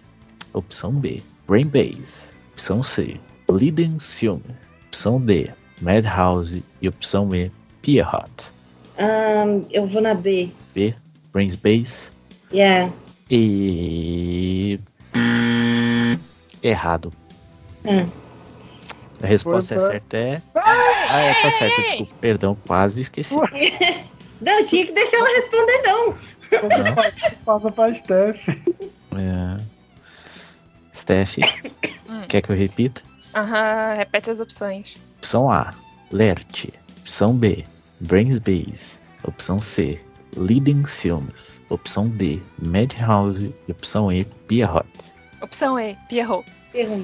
[0.54, 2.32] Opção B, Brainbase.
[2.54, 4.40] Opção C, Liden Film.
[4.88, 5.50] Opção D,
[5.82, 6.64] Madhouse.
[6.82, 8.54] E opção E, Pierrot.
[9.00, 10.52] Ahn, eu vou na B.
[10.76, 10.96] B,
[11.32, 12.12] Brainsbase.
[12.54, 12.92] Yeah.
[13.30, 14.80] E.
[16.62, 17.12] Errado.
[17.88, 18.06] Ah.
[19.22, 20.42] A resposta Foi é certa é.
[20.54, 22.14] Ah, é, tá certo, desculpa.
[22.22, 23.36] Perdão, quase esqueci.
[24.42, 26.16] Não, tinha que deixar ela responder, não.
[27.46, 28.50] Passa pra Steph.
[28.50, 29.62] É...
[30.94, 31.38] Steph,
[32.10, 32.26] Hum.
[32.28, 33.02] quer que eu repita?
[33.34, 34.98] Aham, repete as opções.
[35.20, 35.74] Opção A,
[36.12, 36.66] Lert.
[37.00, 37.66] Opção B,
[38.02, 39.00] Brainsbase.
[39.24, 39.98] Opção C,
[40.36, 41.62] Leading Films.
[41.70, 43.56] Opção D, Madhouse.
[43.68, 44.86] E opção E, Pierrot.
[45.42, 46.46] Opção E, Pierrot.
[46.76, 46.98] Errou.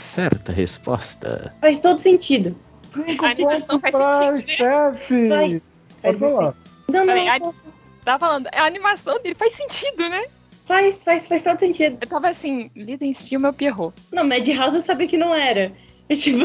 [0.00, 1.54] Certa resposta.
[1.60, 2.56] Faz todo sentido.
[3.06, 4.94] 5 A animação pontos faz sentido, né?
[5.28, 5.66] Faz.
[6.02, 6.54] Faz muito falar.
[6.54, 6.70] sentido.
[6.88, 7.54] Não, não, Peraí, não.
[8.04, 10.24] Tava falando, a animação dele faz sentido, né?
[10.64, 11.98] Faz, faz, faz todo sentido.
[12.00, 13.94] Eu tava assim, Lidens filme é o Pierrot.
[14.10, 15.70] Não, Madhouse eu sabia que não era.
[16.08, 16.44] É tipo,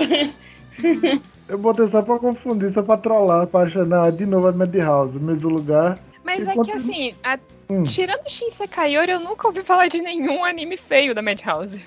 [1.48, 5.18] Eu botei só pra confundir, só pra trollar, pra achar, não, de novo a Madhouse,
[5.18, 5.98] mesmo lugar.
[6.26, 7.82] Mas é que assim, a- Hum.
[7.82, 11.82] tirando Shinsekai Yori, eu nunca ouvi falar de nenhum anime feio da Madhouse.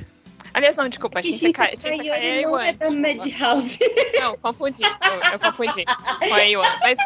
[0.54, 2.74] Aliás, não, desculpa, Shinsekai, Shinsekai Shinsekai é Yori não é Iwan.
[2.74, 3.78] da Madhouse.
[4.20, 4.82] Não, confundi.
[4.82, 5.84] Eu, eu confundi.
[6.28, 6.64] Foi Iwan.
[6.80, 6.98] Mas,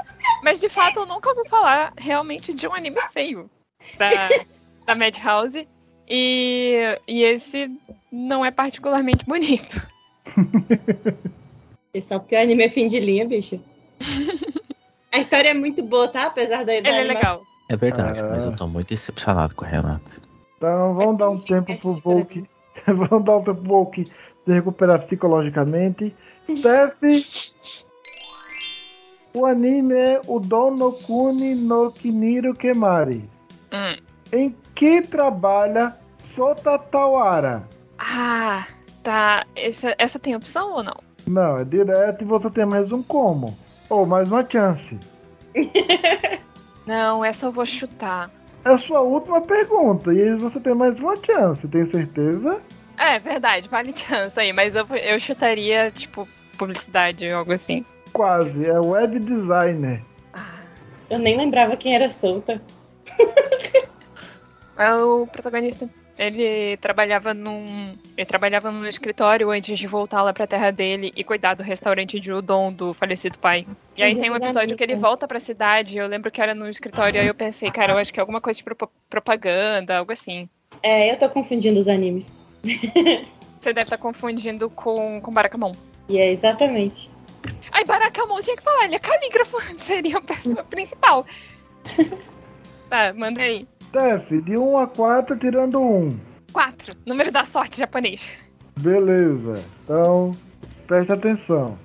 [0.43, 3.51] mas de fato, eu nunca ouvi falar realmente de um anime feio
[3.99, 4.11] da,
[4.87, 5.69] da Madhouse.
[6.09, 7.71] E, e esse
[8.11, 9.81] não é particularmente bonito.
[11.95, 13.61] É só porque o anime é fim de linha, bicho.
[15.13, 16.27] A história é muito boa, tá?
[16.27, 17.43] Apesar da, da Ele é legal.
[17.69, 18.29] É verdade, Ah.
[18.31, 20.11] mas eu tô muito decepcionado com a Renata.
[20.57, 22.45] Então vamos dar um tempo pro Volk.
[23.09, 26.15] vamos dar um tempo Volk se recuperar psicologicamente.
[26.57, 27.53] Steph.
[29.35, 33.29] O anime é o Dono Kuni no Kiniro Kemari.
[33.73, 34.03] Hum.
[34.33, 37.63] Em que trabalha Sota Tawara?
[37.99, 38.67] Ah,
[39.03, 39.47] tá.
[39.57, 40.97] Essa, essa tem opção ou não?
[41.27, 43.57] Não, é direto e você tem mais um como.
[43.89, 44.99] Ou mais uma chance.
[46.87, 48.31] Não, essa eu vou chutar.
[48.65, 50.13] É a sua última pergunta.
[50.13, 52.61] E aí você tem mais uma chance, tem certeza?
[52.97, 57.85] É, verdade, vale chance aí, mas eu, eu chutaria, tipo, publicidade ou algo assim.
[58.13, 58.65] Quase.
[58.67, 60.01] É web designer.
[60.33, 60.61] Ah,
[61.11, 62.63] Eu nem lembrava quem era solta.
[64.79, 65.89] é o protagonista.
[66.19, 67.95] Ele trabalhava num.
[68.17, 72.21] Ele trabalhava num escritório antes de voltar lá pra terra dele e cuidar do restaurante
[72.21, 73.67] de udon do falecido pai.
[73.97, 75.97] E aí tem um episódio que ele volta pra cidade.
[75.97, 78.41] Eu lembro que era no escritório, aí eu pensei, cara, eu acho que é alguma
[78.41, 80.49] coisa de propa- propaganda, algo assim.
[80.83, 82.33] É, eu tô confundindo os animes.
[82.63, 85.73] Você deve estar confundindo com, com Barakamon.
[86.09, 87.09] E é exatamente.
[87.71, 91.25] Ai, Barakamon tinha que falar, ele é calígrafo, seria o personagem principal.
[92.91, 93.67] tá, manda aí.
[93.93, 96.17] Steph, de 1 a 4, tirando 1.
[96.51, 98.27] Quatro, número da sorte japonês.
[98.81, 99.63] Beleza.
[99.85, 100.35] Então,
[100.87, 101.77] preste atenção.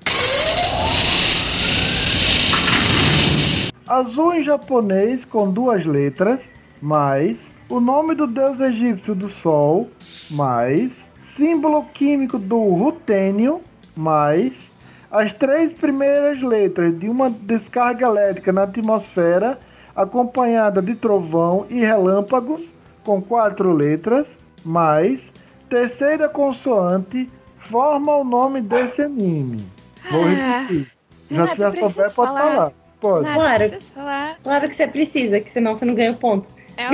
[3.85, 6.49] Azul em japonês com duas letras,
[6.81, 9.89] mais o nome do deus egípcio do sol,
[10.31, 11.03] mais
[11.35, 13.61] símbolo químico do rutênio,
[13.97, 14.65] mais
[15.11, 19.59] as três primeiras letras de uma descarga elétrica na atmosfera,
[19.97, 22.61] acompanhada de trovão e relâmpagos,
[23.03, 25.33] com quatro letras, mais
[25.69, 27.29] terceira consoante
[27.59, 29.65] forma o nome desse anime.
[30.11, 30.91] Vou Ah, repetir.
[31.29, 32.41] Já se já souber, pode falar.
[32.41, 32.71] falar.
[33.01, 33.23] Pode.
[33.25, 33.35] Nada,
[33.67, 33.81] Claro.
[33.93, 34.37] falar.
[34.43, 36.47] Claro que você precisa, que senão você não ganha ponto.
[36.77, 36.93] É o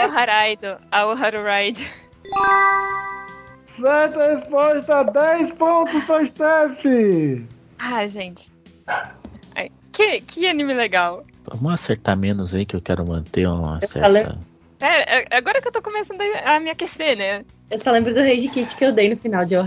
[0.00, 1.80] Ao Haraido, Ao Haruraido.
[3.66, 6.84] Certa resposta, 10 pontos para Steph.
[7.78, 8.52] Ah, gente.
[9.56, 11.24] Ai, que, que anime legal.
[11.44, 14.38] Vamos acertar menos aí que eu quero manter uma Eu certa.
[14.80, 17.44] É, é, agora que eu tô começando a me aquecer, né?
[17.70, 19.54] Eu só lembro do Rage Kit que eu dei no final de.
[19.54, 19.62] Ao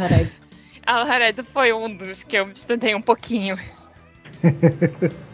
[1.02, 3.58] Haraido foi um dos que eu estudei um pouquinho.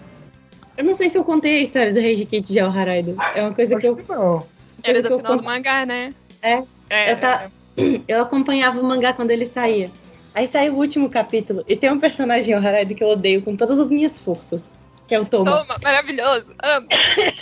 [0.77, 3.15] Eu não sei se eu contei a história do Rage Kit de Oharaido.
[3.35, 4.47] É uma coisa que eu, Acho que não.
[4.83, 6.13] Era do final do conto- mangá, né?
[6.41, 6.63] É.
[6.89, 7.51] É, Eu tá-
[8.07, 9.91] eu acompanhava o mangá quando ele saía.
[10.33, 13.79] Aí saiu o último capítulo e tem um personagem Oharaido que eu odeio com todas
[13.79, 14.73] as minhas forças,
[15.11, 15.51] que é o Toma.
[15.51, 16.55] Toma, maravilhoso.
[16.63, 16.87] Amo.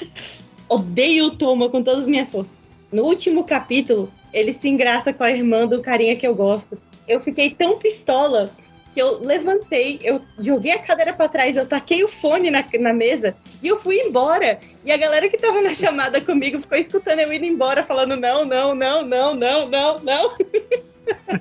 [0.67, 2.59] Odeio o Toma com todas as minhas forças.
[2.91, 6.79] No último capítulo, ele se engraça com a irmã do carinha que eu gosto.
[7.07, 8.49] Eu fiquei tão pistola
[8.91, 12.91] que eu levantei, eu joguei a cadeira pra trás, eu taquei o fone na, na
[12.91, 14.59] mesa e eu fui embora.
[14.83, 18.45] E a galera que tava na chamada comigo ficou escutando eu indo embora, falando não,
[18.45, 20.35] não, não, não, não, não, não.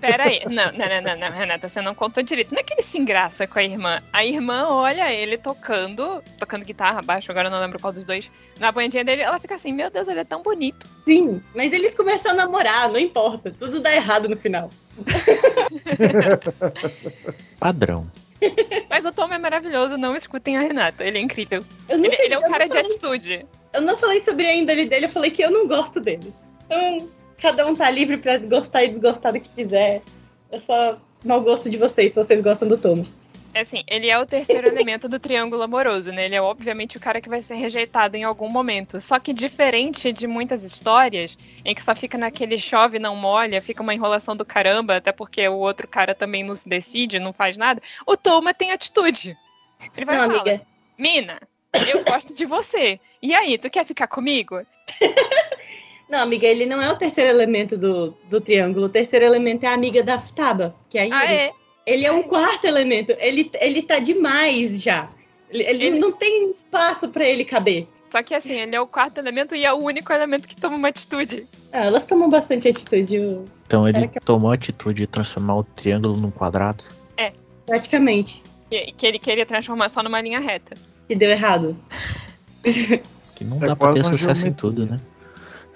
[0.00, 0.40] Pera aí.
[0.46, 2.52] Não, não, não, não, não, Renata, você não contou direito.
[2.52, 4.02] Não é que ele se engraça com a irmã.
[4.12, 8.30] A irmã olha ele tocando, tocando guitarra, baixo, agora eu não lembro qual dos dois.
[8.58, 10.86] Na bandinha dele, ela fica assim, meu Deus, ele é tão bonito.
[11.04, 14.70] Sim, mas eles começam a namorar, não importa, tudo dá errado no final.
[17.58, 18.06] Padrão.
[18.88, 21.64] Mas o Tom é maravilhoso, não escutem a Renata, ele é incrível.
[21.88, 23.46] Ele, ele é um não cara de falei- atitude.
[23.72, 26.32] eu não falei sobre a índole dele, eu falei que eu não gosto dele.
[26.66, 27.08] Então,
[27.40, 30.02] cada um tá livre pra gostar e desgostar do que quiser.
[30.50, 33.06] Eu só mau gosto de vocês, se vocês gostam do Tomo.
[33.54, 36.26] É assim, ele é o terceiro elemento do triângulo amoroso, né?
[36.26, 39.00] Ele é obviamente o cara que vai ser rejeitado em algum momento.
[39.00, 43.82] Só que diferente de muitas histórias, em que só fica naquele chove, não molha, fica
[43.82, 47.56] uma enrolação do caramba, até porque o outro cara também não se decide, não faz
[47.56, 49.36] nada, o Toma tem atitude.
[49.96, 50.66] Ele vai Não, falar, amiga,
[50.98, 51.40] Mina,
[51.86, 53.00] eu gosto de você.
[53.22, 54.60] E aí, tu quer ficar comigo?
[56.10, 58.86] não, amiga, ele não é o terceiro elemento do, do triângulo.
[58.86, 61.16] O terceiro elemento é a amiga da Futaba, que é a Yuri.
[61.16, 61.50] Ah, é?
[61.86, 63.14] Ele é um quarto elemento.
[63.18, 65.08] Ele, ele tá demais já.
[65.50, 67.86] Ele, ele Ele- não tem espaço pra ele caber.
[68.10, 70.76] Só que assim, ele é o quarto elemento e é o único elemento que toma
[70.76, 71.46] uma atitude.
[71.72, 76.16] Ah, elas tomam bastante atitude, o- Então ele tomou a atitude de transformar o triângulo
[76.16, 76.84] num quadrado.
[77.66, 78.42] praticamente.
[78.70, 80.74] Que, que ele queria transformar só numa linha reta.
[81.06, 81.76] Que deu errado.
[83.34, 85.00] Que não É dá pra ter sucesso em tudo, né?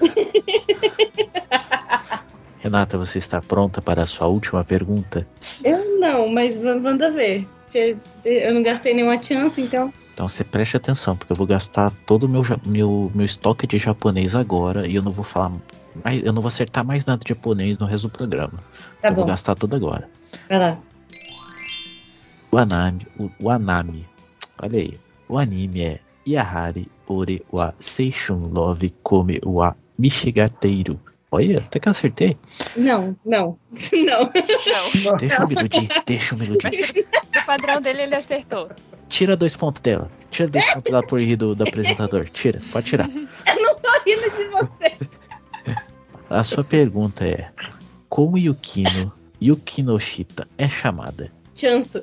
[2.61, 5.27] Renata, você está pronta para a sua última pergunta?
[5.65, 7.47] Eu não, mas manda ver.
[8.25, 9.93] Eu não gastei nenhuma chance, então.
[10.15, 13.79] Então você preste atenção, porque eu vou gastar todo o meu, meu, meu estoque de
[13.79, 15.53] japonês agora e eu não vou falar.
[16.05, 18.63] mais- Eu não vou acertar mais nada de japonês no resto do programa.
[19.01, 20.09] Tá eu vou bom, gastar tudo agora.
[20.49, 20.79] vai lá.
[22.53, 24.07] O anime, o, o anime,
[24.63, 25.01] olha aí.
[25.29, 31.01] O anime é Yahari Ore wa Seishun Love Kome wa Mishigateiro.
[31.31, 32.37] Olha, até que eu acertei.
[32.77, 33.59] Não, não,
[33.93, 34.31] não.
[35.05, 35.17] Não.
[35.17, 36.73] Deixa um minutinho, deixa um minutinho.
[37.35, 38.71] Mas o padrão dele ele acertou.
[39.09, 40.11] Tira dois pontos dela.
[40.31, 42.29] Tira dois pontos lá por rir do, do apresentador.
[42.29, 43.09] Tira, pode tirar.
[43.09, 44.93] Eu não tô rindo de você.
[46.29, 47.51] A sua pergunta é:
[48.09, 51.33] Como Yukino Yukinoshita é chamada?
[51.55, 52.03] Chanço.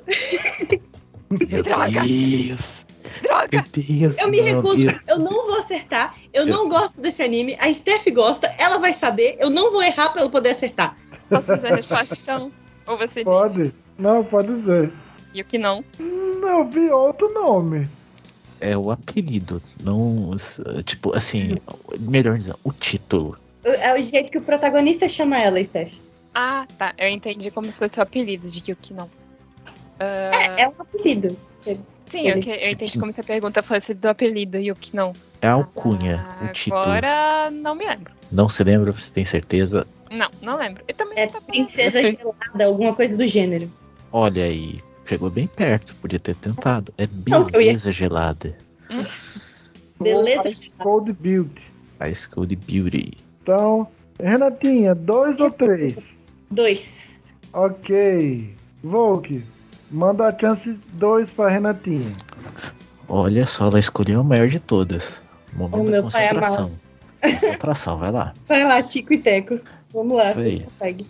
[1.30, 2.00] Meu Droga.
[2.02, 2.84] Deus!
[3.22, 3.48] Droga!
[3.52, 4.18] Meu Deus!
[4.18, 4.82] Eu me não, recuso.
[4.82, 6.14] eu- Eu não vou acertar.
[6.32, 7.56] Eu não gosto desse anime.
[7.60, 8.48] A Steph gosta.
[8.58, 9.36] Ela vai saber.
[9.38, 10.96] Eu não vou errar pra ela poder acertar.
[11.28, 12.52] Posso dizer a resposta então?
[12.86, 13.24] Ou você diz?
[13.24, 13.72] Pode?
[13.96, 14.92] Não, pode dizer.
[15.32, 15.84] E o que não?
[15.98, 17.88] Não, vi outro nome.
[18.60, 20.34] É o apelido, não.
[20.84, 21.56] Tipo, assim,
[22.00, 23.38] melhor dizendo, o título.
[23.62, 25.94] É o jeito que o protagonista chama ela, Steph.
[26.34, 26.92] Ah, tá.
[26.98, 29.08] Eu entendi como se fosse o apelido de Yuki não.
[30.00, 31.36] Ah, É um apelido.
[32.06, 35.12] sim, eu, que- eu entendi como se a pergunta fosse do apelido Yuki não.
[35.42, 36.80] É a alcunha, Ah, o título.
[36.82, 38.12] Agora não me lembro.
[38.32, 39.86] Não se lembra, você tem certeza?
[40.10, 40.82] Não, não lembro.
[40.88, 41.46] Eu também É não tá falando.
[41.50, 43.70] princesa Eu gelada, alguma coisa do gênero.
[44.12, 46.92] Olha aí, chegou bem perto, podia ter tentado.
[46.98, 48.56] É eu ia- beleza gelada.
[50.00, 51.62] Beleza, Ice Cold Beauty.
[52.14, 53.12] School de Beauty.
[53.42, 53.86] Então,
[54.18, 56.14] Renatinha, dois ou três?
[56.50, 57.36] Dois.
[57.52, 58.54] Ok.
[58.82, 59.42] Volk,
[59.90, 62.12] manda a chance dois pra Renatinha.
[63.08, 65.20] Olha só, ela escolheu a maior de todas.
[65.52, 66.70] Momento O de meu pai é concentração.
[67.20, 68.32] Concentração, vai lá.
[68.48, 69.58] Vai lá, Tico e Teco.
[69.92, 70.58] Vamos lá, Isso aí.
[70.58, 71.06] você consegue.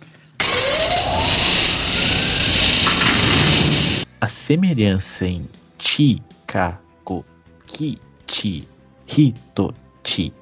[4.19, 5.47] A semelhança em
[5.79, 7.25] Chi, Kako,
[7.65, 8.67] Kichi,
[9.07, 10.33] Hitochi,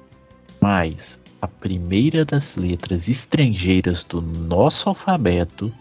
[0.60, 5.72] mais a primeira das letras estrangeiras do nosso alfabeto,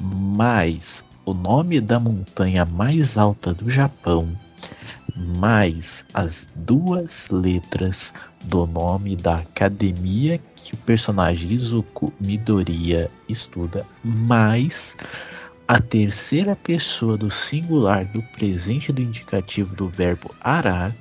[0.00, 4.28] mais o nome da montanha mais alta do Japão,
[5.16, 8.12] mais as duas letras
[8.44, 14.96] do nome da academia que o personagem Izuku Midoriya estuda, mais
[15.68, 20.94] a terceira pessoa do singular do presente do indicativo do verbo arar,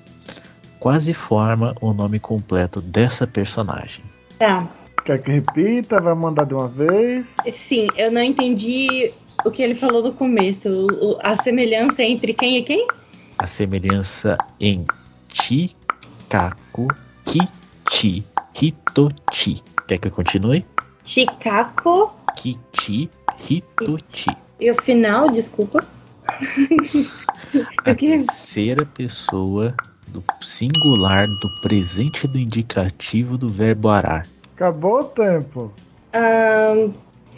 [0.80, 4.04] quase forma o nome completo dessa personagem.
[4.38, 4.68] Tá.
[5.04, 5.96] Quer que repita?
[6.02, 7.26] Vai mandar de uma vez?
[7.50, 9.12] Sim, eu não entendi
[9.46, 10.68] o que ele falou no começo.
[10.70, 12.88] o- o- a semelhança entre quem e quem?
[13.38, 14.86] A semelhança em
[15.30, 16.88] Chikaku,
[17.26, 18.24] Kichi,
[18.62, 19.62] Hitochi.
[19.88, 20.66] Quer que eu continue?
[21.04, 22.14] Chicago.
[22.36, 23.10] Kichi,
[23.50, 24.30] Hitochi.
[24.60, 25.84] E o final, desculpa.
[27.86, 29.76] A terceira pessoa
[30.08, 34.28] do singular do presente do indicativo do verbo arar.
[34.56, 35.72] Acabou o tempo.
[36.14, 36.92] Ahn,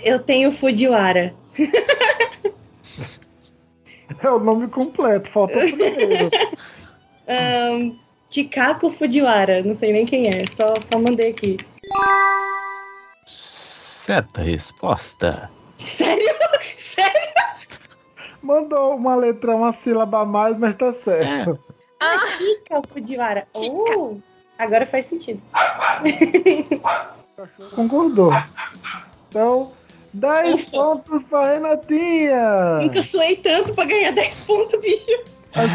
[0.04, 1.34] eu tenho Fujiwara.
[4.22, 6.30] É o nome completo, falta o primeiro.
[7.28, 7.93] Ahn,
[8.30, 9.64] Chicago Fujiwara.
[9.64, 10.45] Não sei nem quem é.
[10.56, 11.58] Só, só mandei aqui.
[13.26, 15.49] Certa resposta.
[15.78, 16.34] Sério?
[16.78, 17.34] Sério?
[18.41, 21.58] Mandou uma letra, uma sílaba a mais, mas tá certo.
[21.99, 23.47] Ah, Chica Fujiwara.
[23.56, 23.97] Chica.
[23.97, 24.18] Oh,
[24.58, 25.41] agora faz sentido.
[27.76, 28.32] Concordou.
[29.30, 29.72] Então,
[30.14, 30.72] 10 Ufa.
[30.72, 32.80] pontos pra Renatinha.
[32.82, 35.24] Nunca suei tanto pra ganhar 10 pontos, bicho.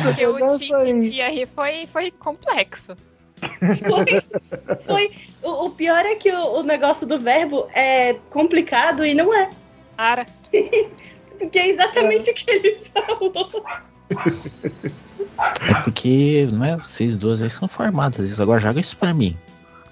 [0.03, 0.59] Porque o aí.
[0.59, 2.97] Tiki aí foi, foi complexo.
[3.39, 4.77] Foi.
[4.85, 5.11] foi.
[5.43, 9.51] O, o pior é que o, o negócio do verbo é complicado e não é.
[9.97, 10.27] Ara.
[11.39, 13.65] Porque é exatamente o que ele falou.
[15.71, 18.41] É porque, né, vocês duas aí são formadas.
[18.41, 19.37] Agora joga isso pra mim.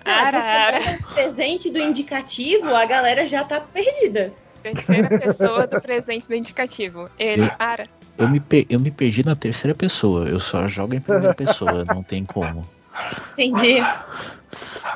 [0.06, 0.78] Ara, ara.
[0.78, 4.32] É, presente do indicativo, a galera já tá perdida.
[4.62, 7.08] Terceira pessoa do presente do indicativo.
[7.18, 7.88] Ele, Ara.
[8.18, 10.26] Eu me, per- eu me perdi na terceira pessoa.
[10.28, 12.66] Eu só jogo em primeira pessoa, não tem como.
[13.36, 13.78] Entendi.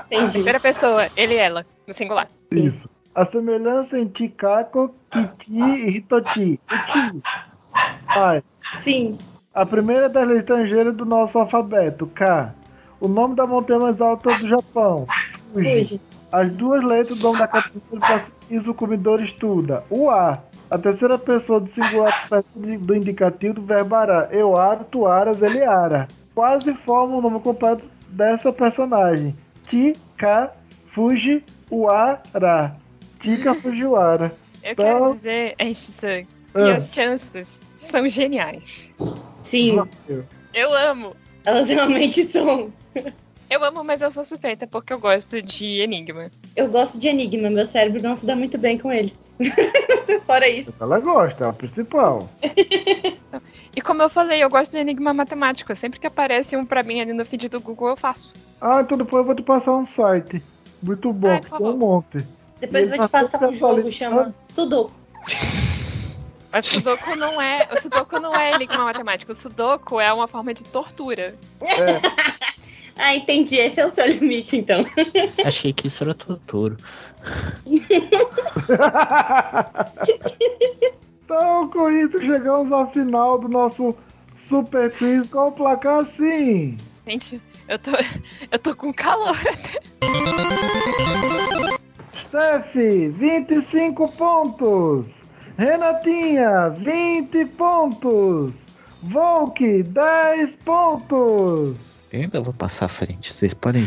[0.06, 0.32] Entendi.
[0.32, 2.28] Terceira pessoa, ele e ela, no singular.
[2.50, 2.88] Isso.
[3.14, 6.58] A semelhança em Chikako, Kichi e Hitochi.
[6.72, 7.22] Ichi.
[8.06, 8.42] Mas,
[8.82, 9.18] Sim.
[9.54, 12.54] a primeira das letras estrangeiras do nosso alfabeto, K.
[13.00, 15.06] O nome da montanha mais alta do Japão,
[15.52, 15.82] Fuji.
[15.82, 16.00] Fuji.
[16.30, 19.84] As duas letras do nome da categoria do pacificismo o comedor estuda.
[19.90, 20.38] O A.
[20.70, 24.32] A terceira pessoa do singular do indicativo do verbo arar.
[24.32, 26.06] Eu aro, tu aras, ele ara.
[26.34, 29.34] Quase forma o nome completo dessa personagem.
[29.66, 30.52] Tika
[30.92, 31.42] Fuji
[31.72, 32.76] Uara.
[33.18, 34.32] Tika Fujiwara.
[34.62, 36.76] Eu Então- quero dizer, é isso, que Ah.
[36.76, 37.56] as chances
[37.90, 38.88] são geniais.
[39.42, 39.82] Sim.
[40.54, 41.16] Eu amo.
[41.44, 42.72] Elas realmente são.
[43.50, 46.30] Eu amo, mas eu sou suspeita porque eu gosto de Enigma.
[46.54, 49.18] Eu gosto de Enigma, meu cérebro não se dá muito bem com eles.
[50.24, 50.72] Fora isso.
[50.80, 52.28] Ela gosta, é a principal.
[53.74, 55.74] E como eu falei, eu gosto de Enigma matemático.
[55.76, 58.32] Sempre que aparece um pra mim ali no feed do Google, eu faço.
[58.60, 60.42] Ah, então depois eu vou te passar um site.
[60.82, 62.26] Muito bom, Ah, que tem um monte.
[62.60, 64.92] Depois eu vou te passar um jogo, chama Sudoku.
[66.52, 67.68] Mas Sudoku não é.
[67.72, 69.30] O Sudoku não é Enigma matemático.
[69.30, 71.36] O Sudoku é uma forma de tortura.
[73.02, 73.56] Ah, entendi.
[73.56, 74.84] Esse é o seu limite, então.
[75.42, 76.76] Achei que isso era tortura.
[81.24, 83.96] então, com isso, chegamos ao final do nosso
[84.36, 86.76] Super Quiz com o placar assim.
[87.06, 87.92] Gente, eu tô.
[88.52, 89.38] Eu tô com calor.
[92.30, 92.74] Cef,
[93.08, 95.06] 25 pontos.
[95.56, 98.52] Renatinha, 20 pontos.
[99.02, 101.89] Volk, 10 pontos.
[102.12, 103.32] Eu ainda vou passar à frente.
[103.32, 103.86] Vocês podem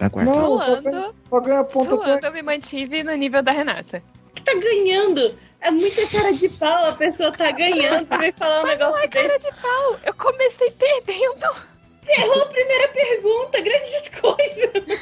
[0.00, 0.34] aguardar.
[0.34, 4.02] Não, só Suando, ganha, só ganha ponto suando, eu me mantive no nível da Renata.
[4.44, 5.34] Tá ganhando.
[5.60, 8.06] É muita cara de pau, a pessoa tá ganhando.
[8.06, 9.26] Você vai falar um Mas não negócio é desse.
[9.28, 9.98] cara de pau.
[10.04, 11.56] Eu comecei perdendo.
[12.08, 14.98] Errou a primeira pergunta, grandes coisas.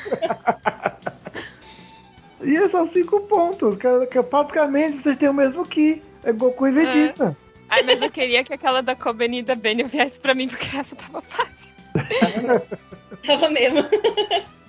[2.43, 3.77] E esses são 5 pontos.
[3.79, 6.03] Que, que praticamente vocês têm o mesmo que.
[6.25, 7.37] É Goku e Vegeta.
[7.69, 10.77] Ai, mas eu queria que aquela da Koben e da Benio viesse pra mim, porque
[10.77, 11.66] essa tava fácil.
[13.27, 13.85] Tava mesmo.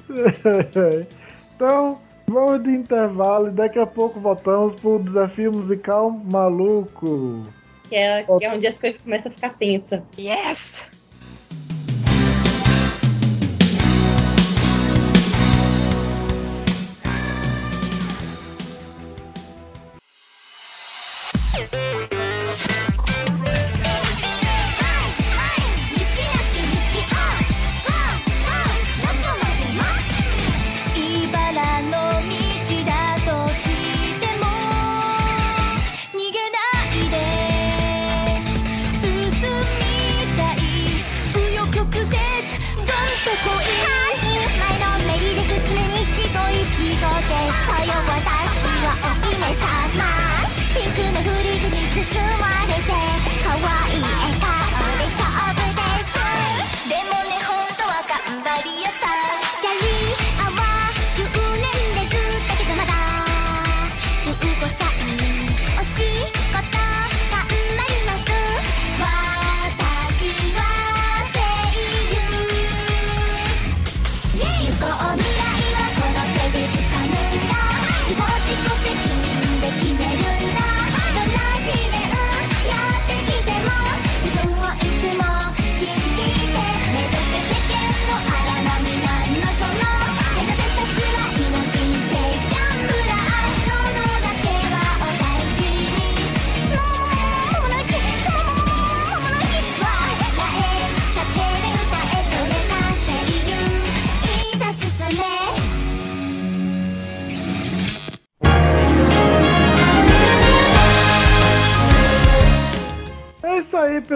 [1.56, 7.46] então, vamos de intervalo e daqui a pouco voltamos pro desafio musical maluco.
[7.90, 10.02] Que é, que é onde as coisas começam a ficar tensas.
[10.18, 10.97] Yes!「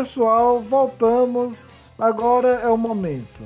[0.04, 0.60] pessoal.
[0.60, 1.58] Voltamos.
[1.98, 3.42] Agora é o momento.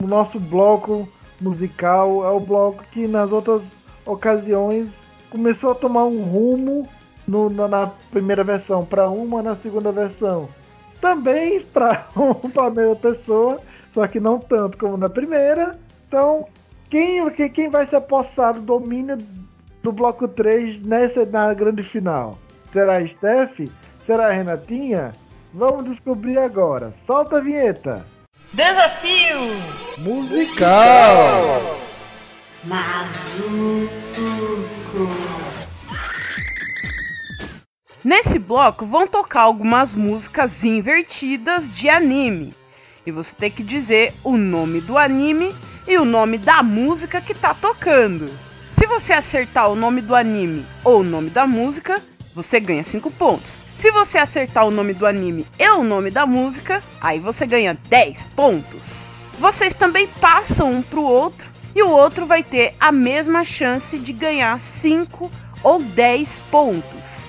[0.00, 1.08] O nosso bloco
[1.40, 3.62] musical é o bloco que nas outras
[4.06, 4.88] ocasiões
[5.30, 6.88] começou a tomar um rumo
[7.26, 10.48] no- na, primeira versão para uma, na segunda versão
[11.00, 12.04] também para
[12.56, 13.58] a mesma pessoa,
[13.92, 15.76] só que não tanto como na primeira.
[16.06, 16.46] Então,
[16.88, 19.18] quem, quem- quem vai se apossar do domínio
[19.82, 22.38] do bloco 3 nessa na grande final?
[22.72, 23.68] Será a Steph?
[24.06, 25.12] Será a Renatinha?
[25.54, 26.92] Vamos descobrir agora.
[27.06, 28.06] Solta a vinheta.
[28.54, 29.38] Desafio!
[29.98, 31.78] Musical!
[38.02, 42.54] Nesse bloco vão tocar algumas músicas invertidas de anime.
[43.04, 45.54] E você tem que dizer o nome do anime
[45.86, 48.30] e o nome da música que tá tocando.
[48.70, 52.00] Se você acertar o nome do anime ou o nome da música,
[52.34, 53.61] você ganha 5 pontos.
[53.74, 57.76] Se você acertar o nome do anime e o nome da música, aí você ganha
[57.88, 59.10] 10 pontos.
[59.38, 64.12] Vocês também passam um pro outro e o outro vai ter a mesma chance de
[64.12, 65.30] ganhar 5
[65.62, 67.28] ou 10 pontos.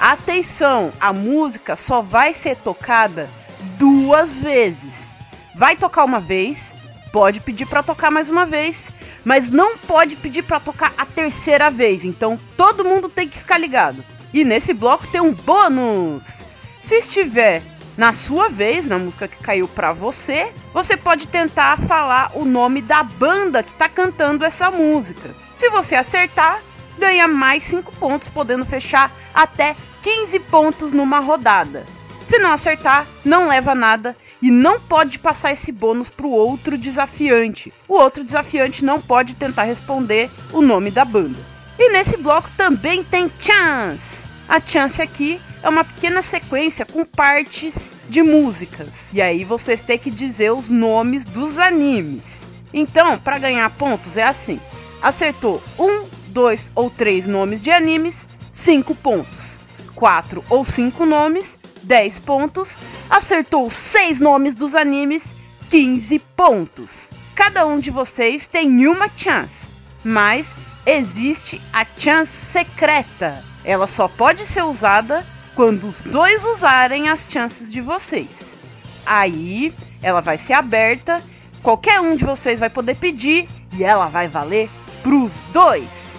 [0.00, 3.30] Atenção, a música só vai ser tocada
[3.78, 5.14] duas vezes.
[5.54, 6.74] Vai tocar uma vez,
[7.12, 8.90] pode pedir para tocar mais uma vez,
[9.24, 12.04] mas não pode pedir para tocar a terceira vez.
[12.04, 14.04] Então todo mundo tem que ficar ligado.
[14.36, 16.44] E nesse bloco tem um bônus.
[16.78, 17.62] Se estiver
[17.96, 22.82] na sua vez, na música que caiu para você, você pode tentar falar o nome
[22.82, 25.34] da banda que tá cantando essa música.
[25.54, 26.62] Se você acertar,
[26.98, 31.86] ganha mais 5 pontos, podendo fechar até 15 pontos numa rodada.
[32.22, 37.72] Se não acertar, não leva nada e não pode passar esse bônus pro outro desafiante.
[37.88, 41.56] O outro desafiante não pode tentar responder o nome da banda.
[41.78, 44.25] E nesse bloco também tem chance.
[44.48, 49.10] A chance aqui é uma pequena sequência com partes de músicas.
[49.12, 52.46] E aí vocês têm que dizer os nomes dos animes.
[52.72, 54.60] Então, para ganhar pontos é assim:
[55.02, 59.60] acertou um, dois ou três nomes de animes, 5 pontos.
[59.96, 62.78] 4 ou 5 nomes, 10 pontos.
[63.10, 65.34] Acertou 6 nomes dos animes,
[65.70, 67.10] 15 pontos.
[67.34, 69.68] Cada um de vocês tem uma chance,
[70.04, 70.54] mas
[70.86, 73.42] existe a chance secreta.
[73.66, 78.56] Ela só pode ser usada quando os dois usarem as chances de vocês.
[79.04, 81.20] Aí ela vai ser aberta,
[81.64, 84.70] qualquer um de vocês vai poder pedir e ela vai valer
[85.02, 86.16] pros dois.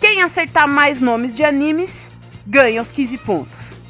[0.00, 2.10] Quem acertar mais nomes de animes
[2.46, 3.82] ganha os 15 pontos.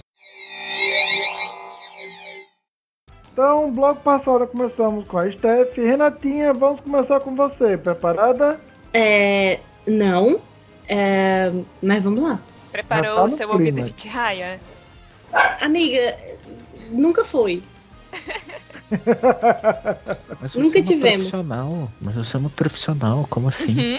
[3.32, 5.76] Então, bloco passado começamos com a Steph.
[5.76, 7.76] Renatinha, vamos começar com você.
[7.76, 8.58] Preparada?
[8.92, 9.60] É.
[9.86, 10.40] Não.
[10.88, 11.52] É,
[11.82, 12.40] mas vamos lá.
[12.76, 13.52] Preparou tá o seu clima.
[13.54, 14.60] ouvido de Tirraia?
[15.60, 16.16] Amiga,
[16.90, 17.62] nunca foi.
[20.40, 21.02] Mas Nunca você é uma tivemos.
[21.30, 21.90] profissional.
[22.00, 23.78] Mas você é uma profissional, como assim?
[23.78, 23.98] Uhum.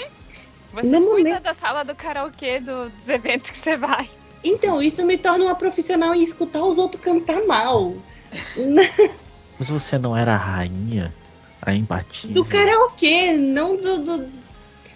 [0.73, 4.09] Você No cuida momento- da sala do karaokê do- dos eventos que você vai.
[4.43, 7.93] Então, isso me torna uma profissional em escutar os outros cantar mal.
[9.59, 11.13] Mas você não era a rainha?
[11.61, 12.35] A imbatível?
[12.35, 14.27] Do karaokê, não do, do-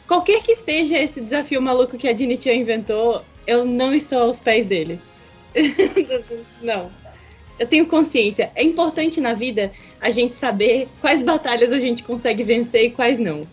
[0.08, 4.66] Qualquer que seja esse desafio maluco que a Dinitia inventou, eu não estou aos pés
[4.66, 5.00] dele.
[6.62, 6.90] não.
[7.60, 8.52] Eu tenho consciência.
[8.56, 13.20] É importante na vida a gente saber quais batalhas a gente consegue vencer e quais
[13.20, 13.46] não.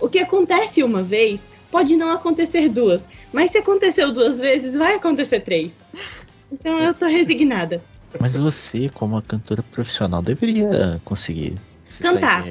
[0.00, 3.04] O que acontece uma vez pode não acontecer duas.
[3.32, 5.72] Mas se aconteceu duas vezes, vai acontecer três.
[6.52, 7.82] Então eu tô resignada.
[8.20, 11.54] Mas você, como cantora profissional, deveria conseguir.
[12.02, 12.44] Cantar.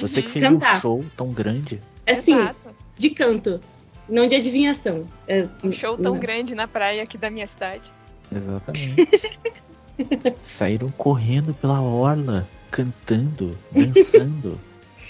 [0.00, 0.32] Você que Uhum.
[0.32, 0.76] fez Cantar.
[0.76, 1.80] um show tão grande.
[2.06, 2.74] Assim, Exato.
[2.96, 3.60] de canto,
[4.08, 5.06] não de adivinhação.
[5.28, 6.20] É, Um show tão não.
[6.20, 7.82] grande na praia aqui da minha cidade.
[8.34, 9.08] Exatamente.
[10.42, 14.60] Saíram correndo pela orla, cantando, dançando.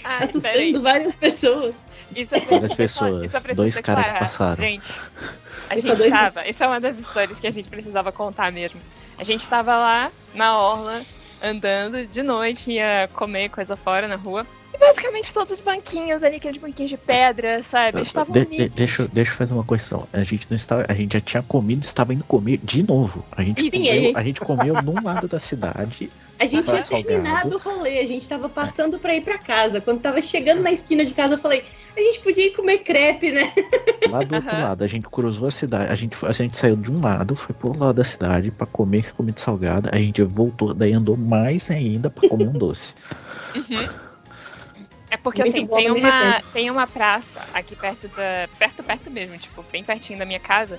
[0.03, 0.69] Ah, espera aí.
[0.69, 1.75] assustando várias pessoas.
[2.15, 4.55] Isso é Várias pessoas, isso é dois caras que passaram.
[4.63, 4.91] Gente,
[5.69, 6.47] a Isso gente é dois- tava.
[6.47, 8.79] Isso é uma das histórias que a gente precisava contar mesmo.
[9.17, 11.01] A gente tava lá na orla,
[11.43, 14.45] andando de noite, ia comer coisa fora na rua.
[14.75, 18.01] E basicamente todos os banquinhos ali, aqueles banquinhos de pedra, sabe?
[18.01, 20.05] Estavam De- de- deixa, eu- deixa eu fazer uma correção.
[20.11, 23.23] A gente não estava, a gente já tinha comido, estava indo comer de novo.
[23.31, 26.09] A gente comeu, a gente- comeu num lado da cidade.
[26.37, 29.79] A gente tinha terminado o rolê, a gente tava passando pra ir pra casa.
[29.79, 31.63] Quando tava chegando na esquina de casa, eu falei,
[31.95, 33.53] a gente podia ir comer crepe, né?
[34.11, 34.61] Lá do outro Aham.
[34.61, 35.89] lado, a gente cruzou a cidade.
[35.93, 38.67] A gente, a gente saiu de um lado, foi pro outro lado da cidade pra
[38.67, 39.89] comer comida salgada.
[39.93, 42.93] A gente voltou, daí andou mais ainda pra comer um doce.
[45.15, 48.49] É porque Muito assim, tem uma, tem uma praça aqui perto da.
[48.59, 50.77] Perto, perto mesmo, tipo, bem pertinho da minha casa.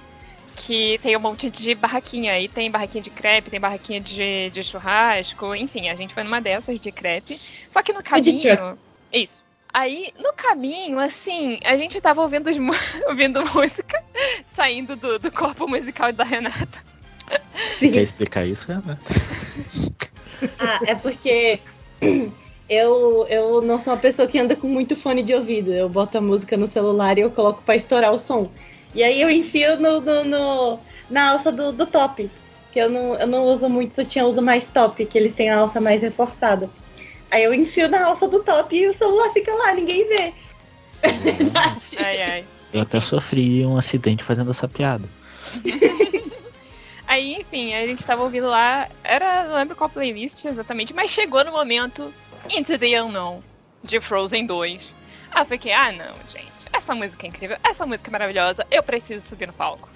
[0.54, 2.32] Que tem um monte de barraquinha.
[2.32, 6.38] Aí tem barraquinha de crepe, tem barraquinha de, de churrasco, enfim, a gente foi numa
[6.38, 7.40] dessas de crepe.
[7.70, 8.78] Só que no caminho.
[9.10, 9.42] Isso.
[9.72, 12.48] Aí, no caminho, assim, a gente tava ouvindo,
[13.08, 14.04] ouvindo música,
[14.54, 16.84] saindo do, do corpo musical da Renata.
[17.74, 17.92] Sim.
[17.92, 18.82] Quer explicar isso, né?
[20.58, 21.58] Ah, é porque
[22.68, 25.72] eu, eu não sou uma pessoa que anda com muito fone de ouvido.
[25.72, 28.50] Eu boto a música no celular e eu coloco pra estourar o som.
[28.94, 30.78] E aí eu enfio no, no- no-
[31.10, 32.30] na alça do, do top.
[32.72, 35.48] Que eu não, eu não uso muito sutiã, eu uso mais top, que eles têm
[35.50, 36.68] a alça mais reforçada.
[37.30, 40.32] Aí eu enfio na alça do top e o celular fica lá, ninguém vê.
[41.98, 42.44] Ai, ai.
[42.72, 45.08] Eu até sofri um acidente fazendo essa piada.
[47.06, 51.44] Aí, enfim, a gente tava ouvindo lá, era, não lembro qual playlist exatamente, mas chegou
[51.44, 52.12] no momento
[52.54, 53.42] Into the Unknown,
[53.82, 54.92] de Frozen 2.
[55.30, 58.82] Aí eu fiquei, ah não, gente, essa música é incrível, essa música é maravilhosa, eu
[58.82, 59.88] preciso subir no palco.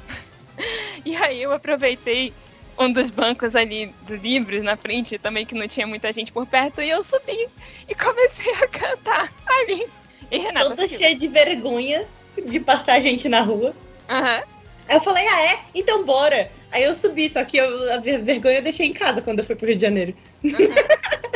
[1.04, 2.32] e aí eu aproveitei
[2.78, 6.80] um dos bancos ali livres na frente, também que não tinha muita gente por perto,
[6.80, 7.48] e eu subi
[7.88, 9.86] e comecei a cantar ali.
[10.30, 10.98] E Renata, Toda seguiu.
[10.98, 12.06] cheia de vergonha
[12.46, 13.74] de passar gente na rua.
[14.08, 14.42] Aham.
[14.88, 15.60] Aí eu falei, ah é?
[15.74, 16.50] Então bora.
[16.72, 19.44] Aí eu subi, só que eu, a ver- vergonha eu deixei em casa quando eu
[19.44, 20.14] fui pro Rio de Janeiro.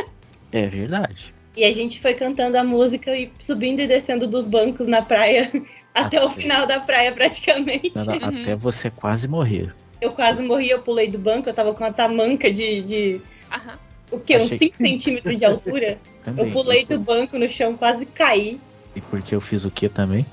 [0.55, 1.33] É verdade.
[1.57, 5.51] E a gente foi cantando a música e subindo e descendo dos bancos na praia
[5.93, 6.41] até o Até.
[6.41, 7.91] final da praia praticamente.
[7.93, 8.41] Não, não, Uhum.
[8.41, 9.73] Até você quase morrer.
[9.99, 13.77] Eu quase morri, eu pulei do banco, eu tava com uma tamanca de, de Aham.
[14.11, 14.37] o quê?
[14.37, 15.97] Uns Achei- 5 centímetros de altura.
[16.23, 16.45] Também.
[16.47, 18.59] Eu pulei do banco no chão, quase caí.
[18.95, 20.25] E porque eu fiz o que também?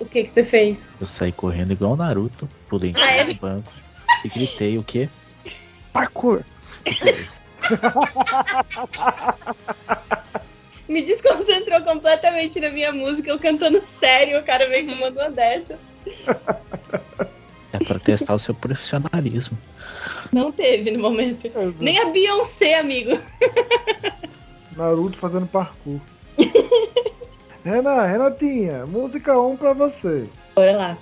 [0.00, 0.78] O que que você fez?
[1.00, 3.18] Eu saí correndo igual o Naruto, pulei em Ah, é?
[3.26, 3.72] cima do banco
[4.24, 5.08] e gritei o quê?
[5.92, 6.42] Parkour!
[10.88, 15.30] Me desconcentrou completamente na minha música, eu cantando sério, o cara veio que mandou uma
[15.30, 15.78] dessa.
[17.72, 19.58] É pra testar o seu profissionalismo.
[20.32, 21.50] Não teve no momento.
[21.78, 23.20] Nem a Beyoncé, amigo.
[24.76, 26.00] Naruto fazendo parkour.
[27.64, 30.26] Renan, Renatinha, música 1 pra você.
[30.54, 30.98] Bora lá.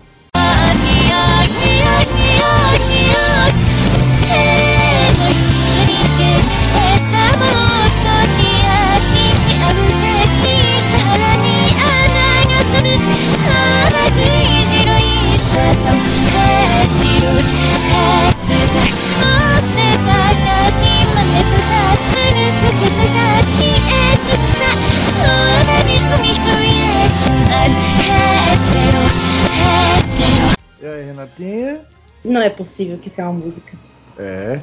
[30.80, 31.80] E aí, Renatinha?
[32.24, 33.76] Não é possível que isso é uma música.
[34.18, 34.60] É.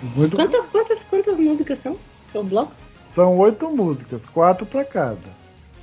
[0.00, 0.36] Muito...
[0.36, 1.96] Quantas, quantas, quantas músicas são?
[2.34, 2.72] O bloco?
[3.14, 5.18] São oito músicas, quatro pra cada.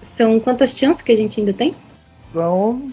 [0.01, 1.76] São quantas chances que a gente ainda tem?
[2.32, 2.91] São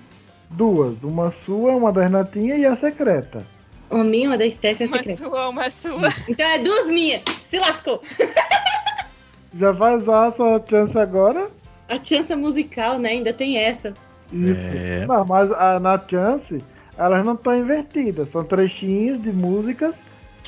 [0.52, 1.02] duas.
[1.02, 3.44] Uma sua, uma da Renatinha e a secreta.
[3.90, 5.22] Uma minha, uma da Steph e a Uma secreta.
[5.24, 6.14] sua, uma sua.
[6.28, 7.22] Então é duas minhas.
[7.50, 8.00] Se lascou.
[9.58, 11.48] Já vai usar a sua chance agora?
[11.90, 13.10] A chance musical, né?
[13.10, 13.92] Ainda tem essa.
[14.32, 14.60] Isso.
[14.76, 15.04] É.
[15.06, 16.62] Não, mas a- na chance,
[16.96, 18.30] elas não estão invertidas.
[18.30, 19.94] São trechinhos de músicas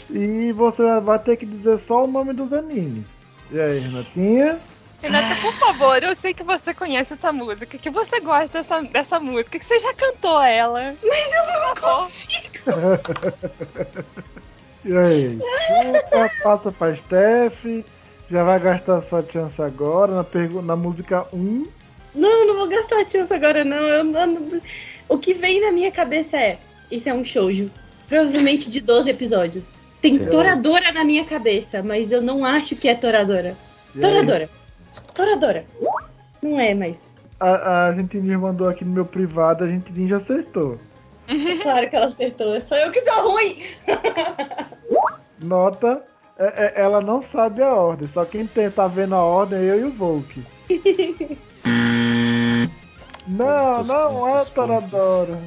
[0.09, 3.05] e você vai ter que dizer só o nome dos animes.
[3.53, 4.59] E aí, Renatinha?
[5.03, 9.21] Renata, por favor, eu sei que você conhece essa música, que você gosta dessa, dessa
[9.21, 10.95] música, que você já cantou ela.
[11.03, 12.09] Mas eu não
[14.85, 15.39] E aí?
[15.39, 17.65] Chuta, passa pra Steph.
[18.31, 21.67] Já vai gastar sua chance agora na, pergu- na música 1.
[22.15, 23.77] Não, não vou gastar a chance agora, não.
[23.89, 24.61] Eu, não-
[25.09, 26.59] o que vem na minha cabeça é:
[26.91, 27.71] isso é um shoujo.
[28.09, 29.67] Provavelmente de 12 episódios.
[30.01, 33.57] Tem toradora na minha cabeça, mas eu não acho que é toradora.
[33.95, 34.01] E
[34.43, 34.49] aí,
[35.15, 35.65] Toradora.
[36.43, 37.03] Não é, mas.
[37.41, 40.79] A, a gente mandou aqui no meu privado, a gente já acertou.
[41.29, 42.55] É claro que ela acertou.
[42.55, 43.63] É só eu que sou ruim.
[45.43, 46.05] Nota,
[46.39, 49.81] é- é- ela não sabe a ordem, só quem tá vendo a ordem é eu
[49.81, 50.43] e o Volk.
[53.27, 55.45] não, Pontos, não é pontos, Toradora.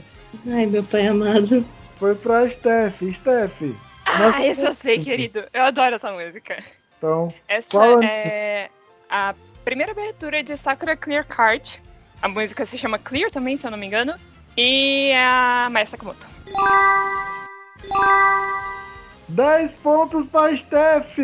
[0.47, 1.65] Ai, meu pai amado.
[1.97, 3.01] Foi pra Steph.
[3.15, 3.61] Steph.
[4.05, 5.43] Ah, isso eu sei, querido.
[5.53, 6.57] Eu adoro essa música.
[6.97, 8.69] Então, Essa Qual é
[9.09, 9.33] a
[9.63, 11.81] primeira abertura de Sakura Clear Card.
[12.21, 14.13] A música se chama Clear também, se eu não me engano.
[14.55, 16.25] E é a Maya Sakamoto.
[19.29, 21.17] 10 pontos pra Steph.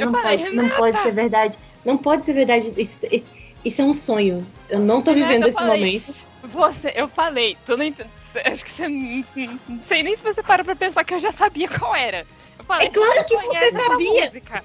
[0.00, 1.58] Não pode, não pode ser verdade.
[1.84, 2.72] Não pode ser verdade.
[2.76, 3.24] Isso, isso-
[3.64, 4.46] isso é um sonho.
[4.68, 5.78] Eu não tô é vivendo esse falei.
[5.78, 6.14] momento.
[6.42, 8.10] Você, eu falei, tu não entende.
[8.44, 8.88] Acho que você.
[8.88, 12.26] Não sei nem se você parou pra pensar que eu já sabia qual era.
[12.58, 14.24] Eu falei, É claro que você sabia.
[14.24, 14.64] música.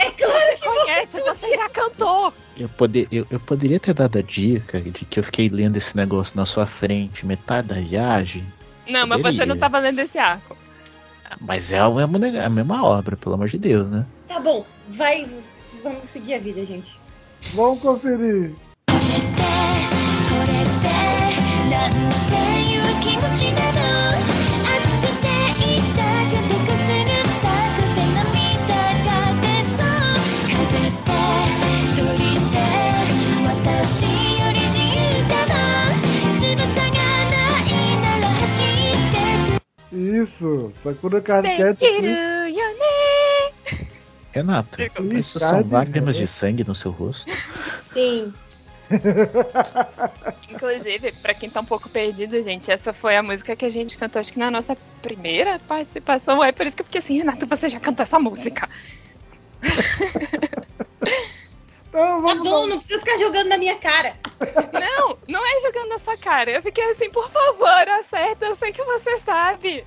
[0.00, 2.32] É claro Você conhece, você já cantou.
[2.58, 5.96] Eu, poder, eu, eu poderia ter dado a dica de que eu fiquei lendo esse
[5.96, 8.44] negócio na sua frente metade da viagem.
[8.88, 9.46] Não, mas você Poderia.
[9.46, 10.56] não tava lendo esse arco.
[11.40, 14.06] Mas é a mesma, neg- a mesma obra, pelo amor de Deus, né?
[14.28, 15.26] Tá bom, vai.
[15.82, 16.96] Vamos seguir a vida, gente.
[17.54, 18.54] Vamos conferir.
[18.88, 18.92] こ
[20.46, 20.88] れって
[21.70, 21.90] なん
[22.28, 23.99] ていう気持ちなの
[40.23, 40.71] isso.
[40.83, 42.01] Sakura Card Captors.
[44.31, 47.29] Renata, Sim, isso são lágrimas de sangue no seu rosto?
[47.93, 48.33] Sim.
[50.49, 53.97] Inclusive, pra quem tá um pouco perdido, gente, essa foi a música que a gente
[53.97, 56.43] cantou, acho que na nossa primeira participação.
[56.43, 58.69] É por isso que eu fiquei assim, Renata, você já cantou essa música.
[61.89, 62.67] Então, tá bom, lá.
[62.67, 64.13] não precisa ficar jogando na minha cara.
[64.71, 66.49] Não, não é jogando na sua cara.
[66.49, 69.85] Eu fiquei assim, por favor, acerta, eu sei que você sabe.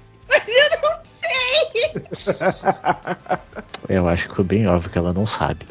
[3.89, 5.66] Eu acho que foi bem óbvio que ela não sabe.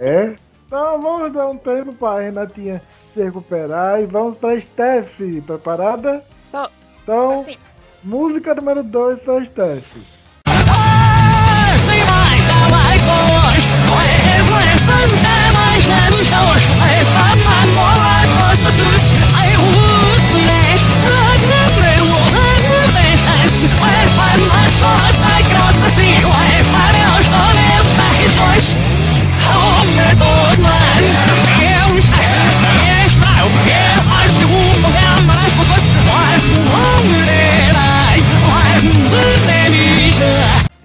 [0.00, 0.34] É?
[0.66, 2.80] Então vamos dar um tempo pra Renatinha
[3.12, 5.18] se recuperar e vamos pra Steph.
[5.46, 6.24] Preparada?
[6.50, 6.68] Tô.
[7.02, 7.58] Então, Assim,
[8.02, 10.12] música número 2 pra Steph.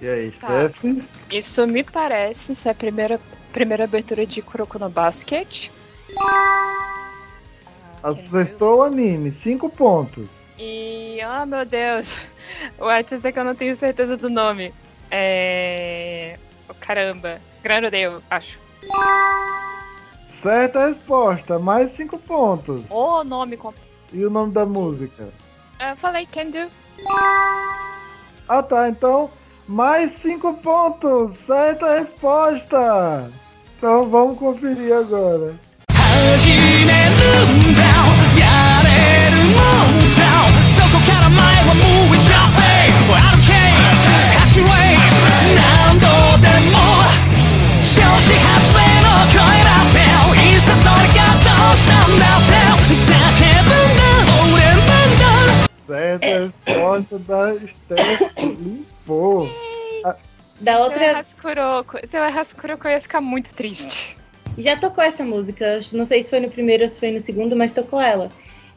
[0.00, 0.46] E aí, Tá.
[0.46, 0.84] Steph?
[1.32, 3.20] isso me parece ser a primeira,
[3.52, 5.68] primeira abertura de Kuroko no Basket.
[8.02, 10.28] Acertou o anime, 5 pontos.
[10.58, 12.14] E, oh meu Deus,
[12.78, 14.72] o artista que eu não tenho certeza do nome.
[15.10, 16.38] É.
[16.68, 18.58] Oh, caramba, Granodale, acho.
[20.30, 22.82] Certa resposta, mais 5 pontos.
[22.90, 23.88] O nome completo.
[24.12, 25.28] E o nome da música?
[25.80, 26.70] Eu falei Can Do.
[28.48, 29.30] Ah tá, então
[29.66, 31.38] mais 5 pontos.
[31.38, 33.30] Certa resposta.
[33.76, 35.54] Então vamos conferir agora.
[55.86, 56.26] Certa
[56.66, 59.48] resposta da Steph limpou.
[60.60, 61.04] Da Se eu outra.
[61.04, 64.16] errasse Kuroko, se eu errasse Kuroko, eu ia ficar muito triste.
[64.58, 65.80] Já tocou essa música.
[65.92, 68.28] Não sei se foi no primeiro ou se foi no segundo, mas tocou ela.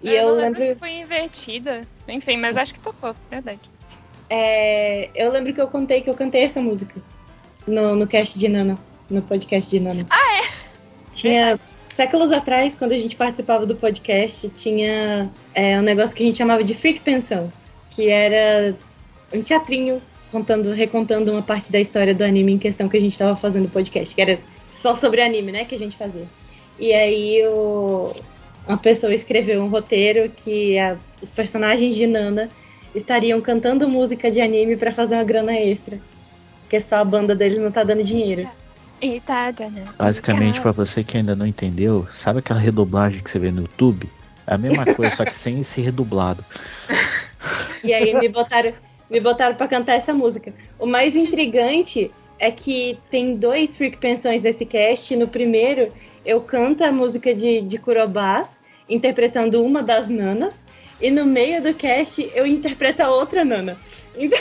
[0.03, 0.63] E eu eu lembro.
[0.63, 1.87] se foi invertida.
[2.07, 3.59] Enfim, mas acho que tocou, verdade.
[4.29, 6.99] é, eu lembro que eu contei que eu cantei essa música
[7.67, 8.77] no, no cast de Nana,
[9.09, 10.05] no podcast de Nana.
[10.09, 10.49] Ah, é?
[11.13, 11.59] Tinha
[11.95, 16.37] séculos atrás, quando a gente participava do podcast, tinha é, um negócio que a gente
[16.37, 17.51] chamava de Freak Pensão,
[17.91, 18.75] que era
[19.33, 23.13] um teatrinho contando, recontando uma parte da história do anime em questão que a gente
[23.13, 24.39] estava fazendo no podcast, que era
[24.73, 26.25] só sobre anime, né, que a gente fazia.
[26.79, 28.11] E aí o,
[28.71, 32.49] uma pessoa escreveu um roteiro que a- os personagens de Nana
[32.95, 35.99] estariam cantando música de anime pra fazer uma grana extra.
[36.61, 38.47] Porque só a banda deles não tá dando dinheiro.
[39.57, 39.93] Jana.
[39.97, 44.07] Basicamente, pra você que ainda não entendeu, sabe aquela redoblagem que você vê no YouTube?
[44.47, 46.45] É a mesma coisa, só que sem esse redublado.
[47.83, 48.71] E aí me botaram,
[49.09, 50.53] me botaram para cantar essa música.
[50.79, 52.09] O mais intrigante
[52.39, 55.15] é que tem dois Freak Pensões nesse cast.
[55.15, 55.89] No primeiro,
[56.25, 58.60] eu canto a música de, de Kurobás,
[58.91, 60.59] interpretando uma das nanas.
[60.99, 63.75] E no meio do cast, eu interpreto a outra nana.
[64.15, 64.37] Então,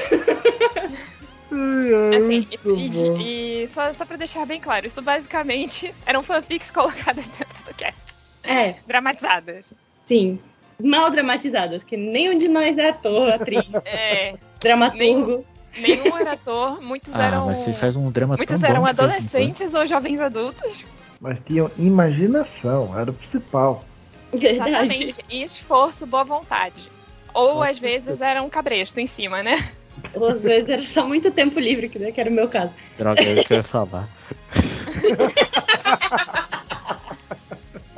[2.17, 7.27] Assim, e, e- e só, só pra deixar bem claro, isso basicamente eram fanfics colocadas
[7.39, 8.01] dentro do cast.
[8.45, 9.73] é, Dramatizadas.
[10.05, 10.39] sim.
[10.83, 15.45] Mal dramatizadas, que nenhum de nós é ator, atriz, É, dramaturgo.
[15.77, 17.47] nenhum era ator, muitos Ah, eram.
[17.47, 20.85] mas vocês fazem um drama Muitos tão eram adolescentes ou jovens adultos.
[21.21, 23.85] Mas tinham imaginação, era o principal.
[24.33, 24.71] Verdade.
[24.71, 25.25] Exatamente.
[25.29, 26.91] E esforço, boa vontade.
[27.35, 29.73] Ou às vezes era um cabresto em cima, né?
[30.15, 32.75] Ou às vezes era só muito tempo livre, que né, que era o meu caso.
[32.97, 34.09] Droga, é o que eu ia falar.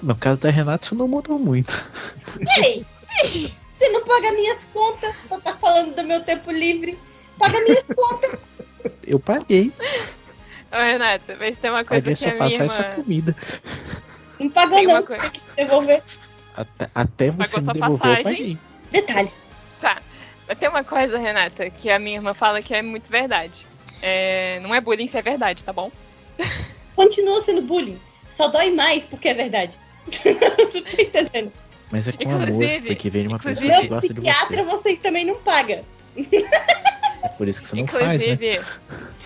[0.03, 1.89] No caso da Renata, isso não mudou muito.
[2.59, 2.85] Ei,
[3.73, 6.99] você não paga minhas contas pra tá falando do meu tempo livre.
[7.39, 8.39] Paga minhas contas.
[9.07, 9.73] Eu paguei.
[10.73, 12.75] Ô, Renata, mas tem uma coisa Paguei que só a minha passar irmã...
[12.75, 13.37] essa comida.
[14.43, 16.03] Não pagou Tem uma não, coisa- tem que te devolver.
[16.57, 18.25] Até, até você Pagou me sua devolver, eu passagem?
[18.25, 18.59] paguei.
[18.91, 19.33] Detalhes.
[19.81, 20.03] Tá.
[20.49, 23.65] Mas tem uma coisa, Renata, que a minha irmã fala que é muito verdade.
[24.03, 25.91] É, Não é bullying se é verdade, tá bom?
[26.97, 27.99] Continua sendo bullying.
[28.37, 29.77] Só dói mais porque é verdade.
[30.25, 31.53] Não tô entendendo.
[31.91, 34.65] Mas é com amor, Inclusive- porque vem de uma pessoa inclusive- que gosta de psiquiatra
[34.65, 34.77] você.
[34.77, 35.85] vocês também não pagam.
[37.23, 38.33] É por isso que você não faz, né?
[38.33, 38.61] Inclusive,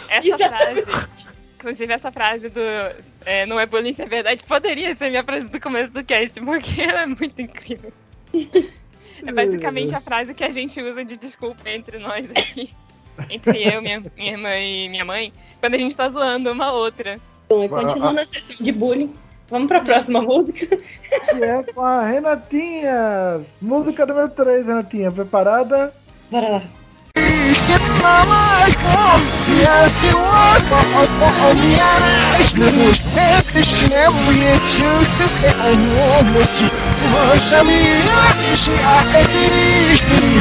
[0.08, 0.84] essa frase.
[1.58, 2.60] Inclusive, essa frase do
[3.26, 6.80] é, não é bullying é verdade poderia ser minha frase do começo do cast, porque
[6.82, 7.92] ela é muito incrível.
[8.32, 12.70] É basicamente a frase que a gente usa de desculpa entre nós aqui.
[13.30, 17.18] Entre eu, minha, minha irmã e minha mãe, quando a gente tá zoando uma outra.
[17.48, 19.12] Bom, e continuando a sessão de bullying.
[19.48, 20.66] Vamos pra próxima música.
[20.66, 23.40] Que é com a Renatinha.
[23.60, 25.10] Música número 3, Renatinha.
[25.10, 25.94] Preparada?
[26.30, 26.62] Bora lá.
[28.03, 29.20] معاكم
[29.62, 31.92] يا سواكم حطهم يا
[32.38, 36.68] راشد مش هات الشناوي تشوف تستحن ومسي
[37.14, 39.53] وشمي يعيش يقدر
[39.92, 40.40] يشتري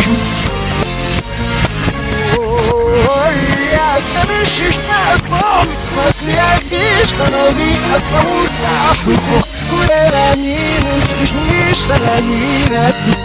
[3.74, 9.42] يا تمشي شناكم بس يا جيش قناديق الصوت تحوكم
[9.74, 13.22] ولا مين مسكشنيش شغالين هتف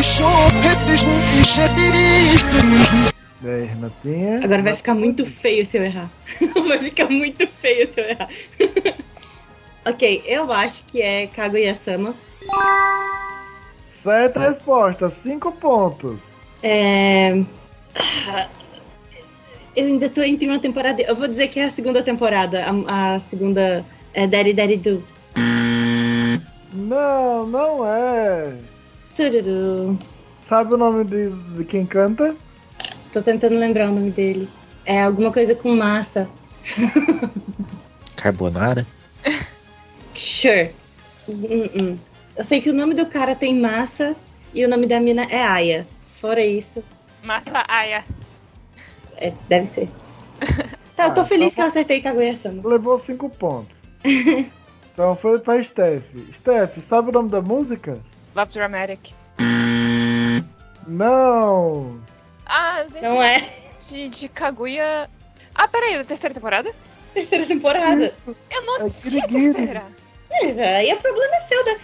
[0.00, 3.10] شوف هتشني شتري شتري
[3.48, 4.40] aí, Renatinha?
[4.44, 6.10] Agora vai ficar muito feio se eu errar.
[6.66, 8.28] vai ficar muito feio se eu errar.
[9.86, 12.14] ok, eu acho que é Kaguya-sama.
[14.02, 16.18] Certa resposta, 5 pontos.
[16.62, 17.42] É...
[19.76, 21.00] Eu ainda tô entre uma temporada.
[21.02, 22.64] Eu vou dizer que é a segunda temporada.
[22.86, 25.02] A, a segunda é Daddy Daddy Do.
[26.72, 28.52] Não, não é.
[29.16, 29.98] Tururu.
[30.48, 32.34] Sabe o nome de, de quem canta?
[33.12, 34.48] Tô tentando lembrar o nome dele.
[34.84, 36.28] É alguma coisa com massa.
[38.16, 38.86] Carbonara?
[40.14, 40.70] Sure.
[41.28, 41.96] Hum, hum.
[42.36, 44.16] Eu sei que o nome do cara tem massa
[44.54, 45.86] e o nome da mina é Aya.
[46.20, 46.84] Fora isso,
[47.22, 48.04] Massa Aya.
[49.16, 49.88] é, deve ser.
[50.96, 52.60] Tá, eu tô Ah, feliz então- que eu acertei Kaguya-sama.
[52.68, 53.74] Levou 5 pontos.
[54.04, 56.02] então foi pra Steph.
[56.40, 57.98] Steph, sabe o nome da música?
[58.36, 59.14] Love Dramatic.
[60.86, 61.98] Não.
[62.52, 63.48] Ah, gente, Não é?
[63.88, 65.08] de, de Kaguya.
[65.54, 66.74] Ah, peraí, da terceira temporada?
[67.14, 68.12] Terceira temporada.
[68.50, 69.54] Eu não É assisti a Kirigiri.
[69.54, 69.84] terceira.
[70.30, 71.80] Mas aí o problema é seu, né?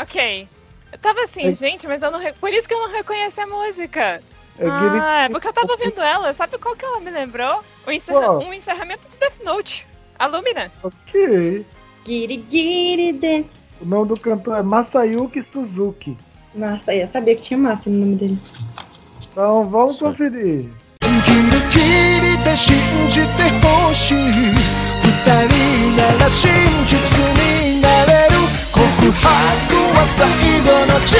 [0.00, 0.48] Ok.
[0.92, 2.18] Eu tava assim, É- gente, mas eu não.
[2.18, 4.22] re- Por isso que eu não reconheci a música.
[4.60, 6.32] É ah, é porque eu tava vendo ela.
[6.34, 7.62] Sabe qual que ela me lembrou?
[7.86, 8.38] O encerra-?
[8.38, 9.86] Um encerramento de Death Note.
[10.18, 10.70] A Lumina.
[10.82, 11.64] Ok.
[12.04, 13.44] Giri giri de.
[13.80, 16.16] O nome do cantor é Masayuki Suzuki.
[16.54, 18.38] Nossa, eu sabia que tinha massa no nome dele.
[19.37, 20.17] Então vamos Certo.
[20.17, 20.69] conferir.
[21.03, 21.79] ギリギ
[22.37, 22.75] リで信
[23.07, 24.23] じてほしい二
[25.47, 26.49] 人なら真
[26.85, 26.95] 実
[27.33, 28.35] になれる
[28.71, 29.27] 告白
[29.95, 30.27] は最
[30.61, 31.17] 後の誓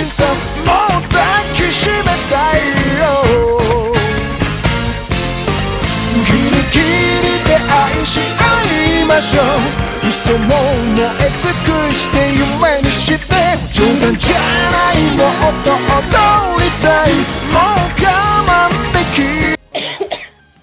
[0.00, 0.24] いさ
[0.64, 1.20] もう抱
[1.54, 2.58] きしめたい
[2.98, 3.04] よ
[6.24, 6.78] ギリギ
[7.22, 9.44] リで愛し合いましょう
[10.08, 10.46] 磯も
[10.94, 13.19] 燃え尽くして夢にして
[13.72, 14.36] 」冗談じゃ
[14.70, 17.12] ないもっと踊りたい
[17.52, 18.06] もう我
[18.46, 19.16] 慢でき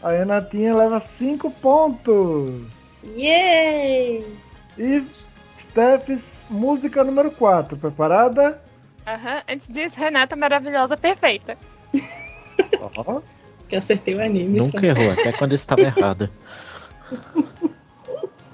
[0.04, 2.62] A Renatinha leva 5 pontos.
[3.16, 4.26] Yay!
[4.78, 5.04] E
[5.70, 6.20] Steph,
[6.50, 7.78] música número 4.
[7.78, 8.60] Preparada?
[9.08, 9.44] Aham.
[9.48, 11.58] Antes disso, Renata maravilhosa, perfeita.
[12.82, 13.22] Ó.
[13.70, 14.60] Que eu acertei o anime.
[14.60, 16.30] Nunca errou, até quando estava errada.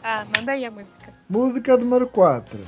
[0.03, 1.13] Ah, manda aí a música.
[1.27, 2.59] Música número 4.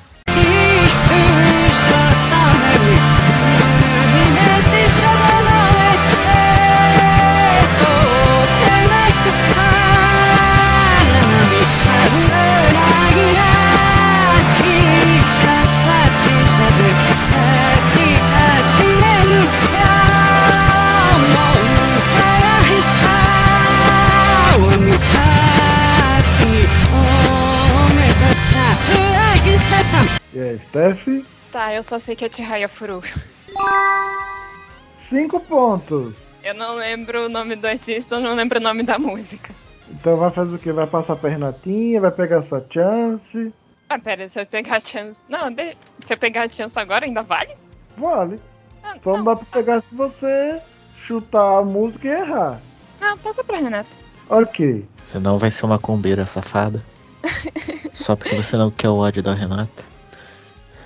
[30.77, 31.16] Steffi?
[31.77, 33.03] Eu só sei que é Chihaya Furu.
[34.99, 36.15] 5 pontos.
[36.43, 39.53] Eu não lembro o nome do artista, eu não lembro o nome da música.
[39.91, 40.73] Então vai fazer o quê?
[40.73, 43.53] Vai passar pra Renatinha, vai pegar sua chance.
[43.89, 45.19] Ah, pera, se eu pegar a chance.
[45.29, 45.71] Não, de-
[46.05, 47.55] se eu pegar a chance agora, ainda vale?
[47.97, 48.41] Vale.
[48.83, 50.61] Ah, Só não dá pra pegar se você
[51.07, 52.61] chutar a música e errar.
[53.01, 53.89] Não, passa pra Renata.
[54.29, 54.85] Ok.
[55.05, 56.85] Senão vai ser uma combeira safada.
[57.93, 59.85] Só porque você não quer o ódio da Renata.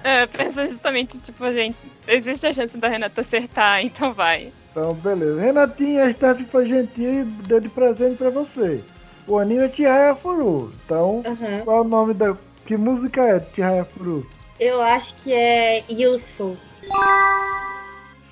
[0.02, 1.76] É, pensa justamente, tipo, gente,
[2.08, 4.52] existe a chance da Renata acertar, então vai.
[4.70, 5.40] Então, beleza.
[5.40, 8.80] Renatinha, a Steph foi gentil e deu de presente pra você.
[9.26, 10.72] O anime é Chihaya Furu.
[10.84, 11.60] Então, Aham.
[11.64, 12.36] qual é o nome da.
[12.66, 14.26] Que música é Chihaya Furu?
[14.58, 16.56] Eu acho que é Useful.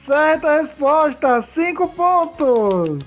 [0.06, 1.42] Certa resposta!
[1.42, 2.98] 5 pontos!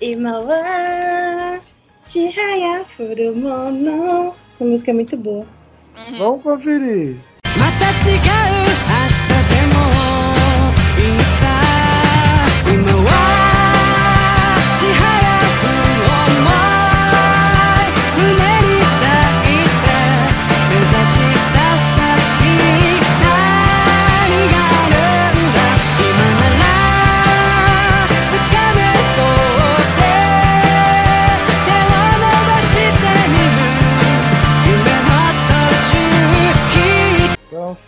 [0.00, 1.60] Imawa
[2.08, 4.34] Chihaya Furumono.
[4.54, 5.46] Essa música é muito boa.
[6.18, 7.16] Vamos conferir.
[8.10, 8.16] 違う。
[8.16, 8.26] 明日
[9.50, 9.78] でも
[10.98, 11.42] いいさ。
[12.66, 13.49] 今は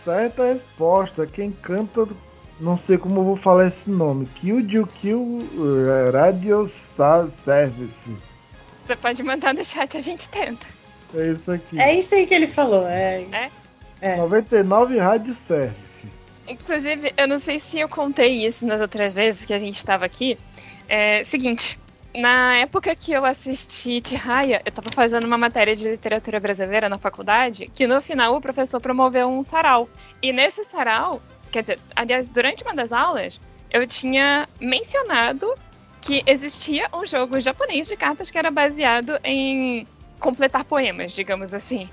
[0.05, 1.27] certa resposta.
[1.27, 2.09] Quem canta,
[2.61, 4.27] não sei como eu vou falar esse nome.
[4.27, 8.17] Kyuju Kyu eh, Radio Star Service.
[8.85, 10.67] Você pode mandar no chat, a gente tenta.
[11.15, 11.81] É isso aqui.
[11.81, 12.87] É isso aí que ele falou.
[12.87, 13.51] É.
[14.01, 14.17] É.
[14.17, 15.77] 99 Rádio Service.
[16.49, 20.05] Inclusive, eu não sei se eu contei isso nas outras vezes que a gente estava
[20.05, 20.37] aqui.
[20.89, 21.79] É seguinte,
[22.15, 26.99] na época que eu assisti Tihaya, eu tava fazendo uma matéria de literatura brasileira na
[26.99, 29.89] faculdade, que no final o professor promoveu um sarau.
[30.21, 33.41] E nesse sarau, quer dizer, aliás, durante uma das aulas,
[33.71, 35.55] eu tinha mencionado
[36.03, 39.87] que existia um jogo japonês de cartas que era baseado em
[40.19, 41.89] completar poemas, digamos assim.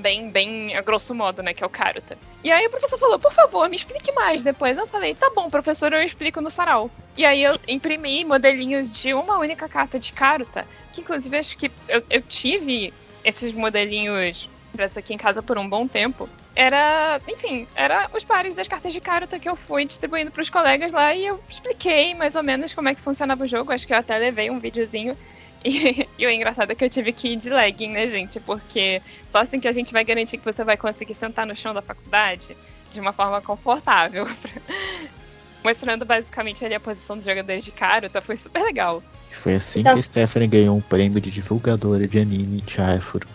[0.00, 1.52] Bem, bem a grosso modo, né?
[1.52, 2.16] Que é o Karuta.
[2.42, 4.78] E aí o professor falou, por favor, me explique mais depois.
[4.78, 6.90] Eu falei, tá bom, professor, eu explico no sarau.
[7.16, 11.70] E aí eu imprimi modelinhos de uma única carta de Karuta, que inclusive acho que
[11.88, 12.92] eu, eu tive
[13.24, 16.28] esses modelinhos impressos aqui em casa por um bom tempo.
[16.54, 20.92] Era, enfim, era os pares das cartas de Karuta que eu fui distribuindo pros colegas
[20.92, 23.72] lá e eu expliquei mais ou menos como é que funcionava o jogo.
[23.72, 25.16] Acho que eu até levei um videozinho.
[25.64, 28.40] E, e o engraçado é que eu tive que ir de legging, né, gente?
[28.40, 31.74] Porque só assim que a gente vai garantir que você vai conseguir sentar no chão
[31.74, 32.56] da faculdade
[32.92, 34.26] de uma forma confortável.
[35.62, 39.02] Mostrando basicamente ali a posição dos jogadores de Karuta, foi super legal.
[39.30, 43.28] Foi assim Então- que a Stephanie ganhou um prêmio de divulgadora de anime Chifuro.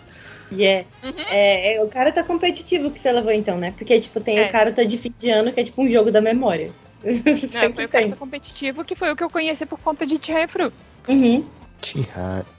[0.52, 0.86] Yeah.
[1.28, 3.72] É, é, o cara tá competitivo que você levou então, né?
[3.76, 4.46] Porque, tipo, tem É.
[4.46, 6.70] o cara tá de fim de ano, que é tipo um jogo da memória.
[7.02, 8.00] Não, foi Sempre o tem.
[8.02, 10.72] Karuta competitivo, que foi o que eu conheci por conta de Chihayafuru.
[11.08, 11.44] Uhum.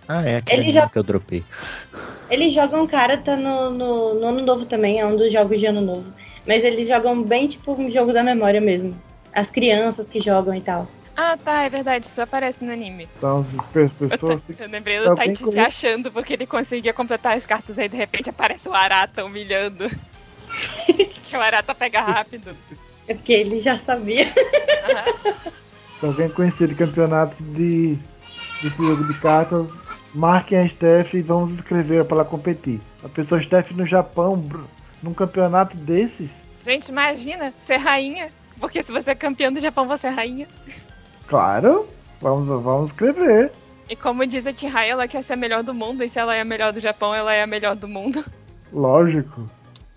[0.07, 1.43] Ah, é aquele Ele já- que eu dropei.
[2.29, 5.81] Eles jogam Karata no, no, no Ano Novo também, é um dos jogos de Ano
[5.81, 6.05] Novo.
[6.47, 8.99] Mas eles jogam bem, tipo, um jogo da memória mesmo.
[9.33, 10.87] As crianças que jogam e tal.
[11.15, 13.09] Ah, tá, é verdade, isso aparece no anime.
[13.17, 14.41] Então, as pe- Eu, pessoas.
[14.57, 15.67] eu lembrei do Tá Taichi se correto.
[15.67, 19.89] achando porque ele conseguia completar as cartas aí de repente aparece o Arata humilhando.
[21.27, 22.55] que o Arata pega rápido.
[23.07, 24.27] É porque ele já sabia.
[25.99, 27.97] Se alguém conhecer de campeonatos de,
[28.61, 29.67] desse jogo de cartas,
[30.13, 32.79] marquem a Steph e vamos escrever para ela competir.
[33.03, 34.43] A pessoa Steph no Japão,
[35.01, 36.29] num campeonato desses,
[36.65, 38.29] Gente, imagina ser rainha.
[38.59, 40.47] Porque se você é campeão do Japão, você é rainha.
[41.27, 41.87] claro,
[42.19, 43.51] vamos, vamos escrever.
[43.89, 46.03] E como diz a Chihaya, ela quer ser a melhor do mundo.
[46.03, 48.25] E se ela é a melhor do Japão, ela é a melhor do mundo.
[48.73, 49.49] Lógico.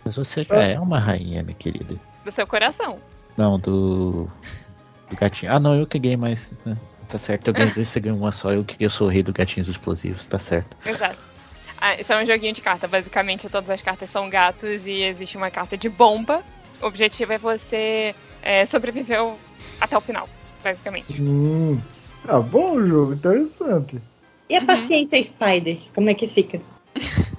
[0.04, 1.96] Mas você já é uma rainha, minha querida.
[2.24, 2.98] Do seu coração.
[3.36, 4.28] Não, do.
[5.08, 5.52] Do gatinho.
[5.52, 6.52] Ah, não, eu que ganhei mais.
[6.64, 6.76] né?
[7.10, 8.52] Tá certo, eu ganhei dois, você ganhou uma só.
[8.52, 10.76] Eu que eu sou o rei do gatinhos explosivos, tá certo.
[10.86, 11.18] Exato.
[11.80, 12.86] Ah, isso é um joguinho de carta.
[12.86, 16.44] Basicamente, todas as cartas são gatos e existe uma carta de bomba.
[16.80, 19.18] O objetivo é você é, sobreviver
[19.80, 20.28] até o final,
[20.62, 21.20] basicamente.
[21.20, 21.80] Hum,
[22.24, 24.00] tá bom o jogo, interessante.
[24.48, 26.60] E a paciência Spider, como é que fica?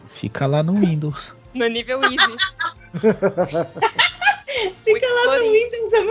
[0.10, 1.34] Fica lá no Windows.
[1.54, 2.36] No nível easy.
[4.84, 6.02] Fica lá no Windows, é.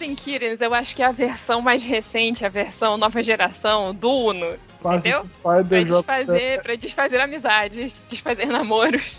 [0.00, 3.94] O Exploring Kittens, eu acho que é a versão mais recente, a versão nova geração
[3.94, 4.54] do Uno.
[4.82, 5.26] Faz Entendeu?
[5.42, 9.18] Pra joga- desfazer, pra desfazer amizades, desfazer namoros.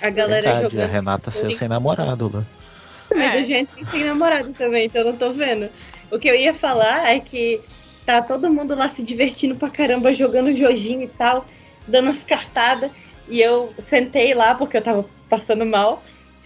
[0.00, 0.88] A galera Verdade, jogando.
[0.88, 2.42] a Renata saiu sem namorado lá.
[3.14, 3.38] Mas É.
[3.40, 5.68] a gente tem sem namorado também, então eu não tô vendo.
[6.10, 7.60] O que eu ia falar é que
[8.06, 11.44] tá todo mundo lá se divertindo pra caramba, jogando jojinho e tal,
[11.86, 12.90] dando as cartadas.
[13.28, 16.02] E eu sentei lá, porque eu tava passando mal.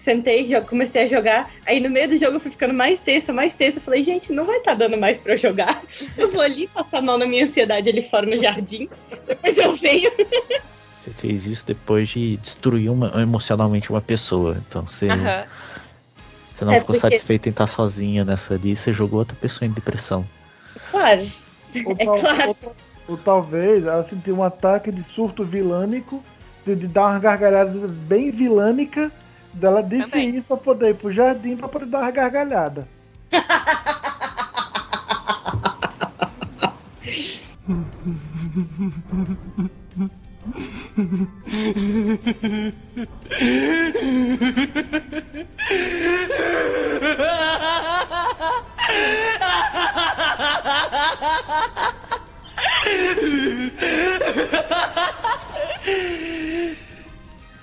[0.06, 1.50] Sentei, comecei a jogar.
[1.66, 3.80] Aí no meio do jogo eu fui ficando mais tensa, mais tensa.
[3.80, 5.82] Falei, gente, não vai estar dando mais pra eu jogar.
[6.16, 8.88] Eu vou ali passar mal na minha ansiedade ali fora no jardim.
[9.26, 10.08] Depois eu venho.
[11.02, 14.56] Você fez isso depois de destruir uma- emocionalmente uma pessoa.
[14.68, 15.44] Então você, Aham.
[16.54, 19.66] você não É ficou porque- satisfeito em estar sozinha nessa ali, você jogou outra pessoa
[19.68, 20.24] em depressão.
[20.92, 21.26] Claro.
[21.84, 22.48] Ou, É tal- claro.
[22.62, 22.76] ou-
[23.08, 26.24] ou talvez ela sentiu um ataque de surto vilânico,
[26.64, 29.10] de, de dar uma gargalhada bem vilânica.
[29.60, 30.36] Ela disse Também.
[30.36, 32.86] isso pra poder ir pro jardim pra poder dar uma gargalhada.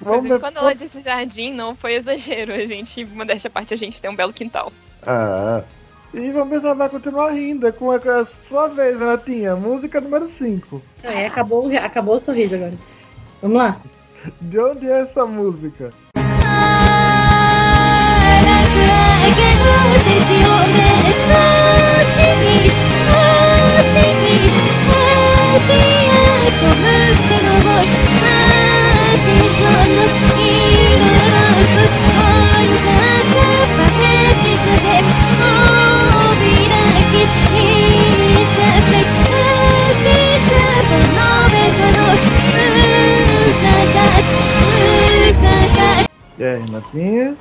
[0.04, 0.39] Vamos Inclusive, ver.
[0.39, 2.54] quando ela disse jardim, não foi exagero.
[2.54, 4.72] A gente, modéstia à parte, a gente tem um belo quintal.
[5.06, 5.62] Ah.
[6.14, 7.68] E vamos ver se ela vai continuar rindo.
[7.68, 7.99] É com a,
[8.47, 9.56] sua vez, Renatinha.
[9.56, 10.82] Música número 5.
[11.01, 12.74] É, acabou, o- acabou o sorriso agora.
[13.41, 13.82] Vamos lá.
[14.39, 15.91] De onde é essa música?「
[46.43, 47.36] E aí, Renatinha?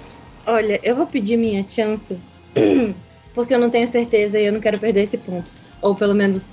[0.47, 2.17] Olha, eu vou pedir minha chance.
[3.35, 5.51] Porque eu não tenho certeza e eu não quero perder esse ponto.
[5.81, 6.51] Ou pelo menos.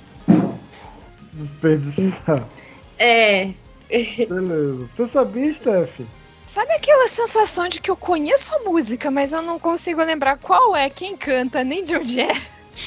[1.34, 2.44] Desperdiçar.
[2.98, 3.50] É.
[3.90, 4.88] Beleza.
[4.96, 6.00] Você sabia, Steph?
[6.54, 10.74] Sabe aquela sensação de que eu conheço a música, mas eu não consigo lembrar qual
[10.74, 12.36] é, quem canta, nem de onde é?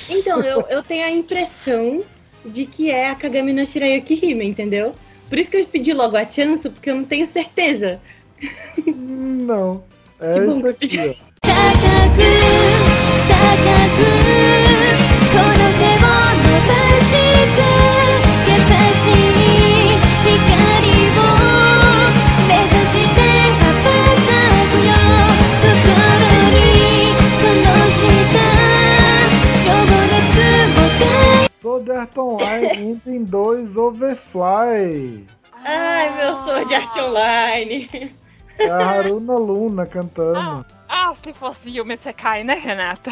[0.09, 2.03] Então, eu, eu tenho a impressão
[2.45, 4.93] de que é a Kagami no Shirayuki Hime, entendeu?
[5.29, 8.01] Por isso que eu pedi logo a chance, porque eu não tenho certeza.
[8.85, 9.83] Não.
[10.19, 10.99] É Que bom isso que eu aqui, pedi.
[10.99, 11.33] ó.
[32.03, 35.25] Art Online Item 2 Overfly.
[35.65, 38.11] Ai, meu sonho de arte online.
[38.59, 40.65] É a Haruna Luna cantando.
[40.89, 43.11] Ah, se fosse Yumi Sekai, né, Renata?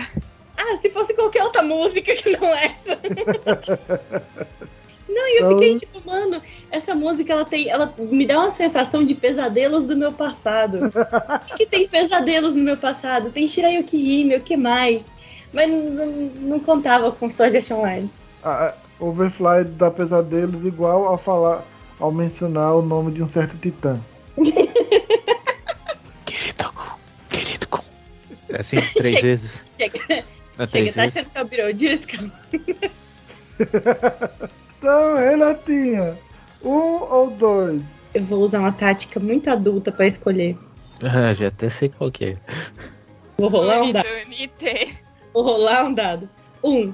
[0.58, 3.00] Ah, se fosse qualquer outra música que não essa.
[5.10, 6.42] Não, e eu Então- fiquei tipo, mano,
[6.72, 7.70] essa música ela tem.
[7.70, 10.90] Ela me dá uma sensação de pesadelos do meu passado.
[11.42, 13.30] O que, que tem pesadelos no meu passado?
[13.32, 15.04] Tem Shirayuki Hime, o que mais?
[15.52, 18.10] Mas não, não contava com Sword Art Online.
[18.44, 18.74] A- a
[19.04, 21.64] Overfly dá pesadelos igual ao falar,
[22.00, 24.00] ao mencionar o nome de um certo titã.
[26.26, 26.72] Querido,
[27.30, 27.68] querido.
[28.50, 29.64] É assim, três vezes.
[29.78, 30.00] Chega,
[30.58, 31.18] Não é chega três tá vezes?
[31.18, 32.32] achando que é o Beetlejuice?
[34.80, 36.18] Então, Renatinha,
[36.64, 37.80] um ou dois?
[38.16, 40.58] Eu vou usar uma tática muito adulta pra escolher.
[41.04, 42.38] Ah, já até sei qual que é.
[43.38, 44.06] Vou rolar um dado.
[45.34, 46.30] Vou rolar um dado.
[46.64, 46.94] Um.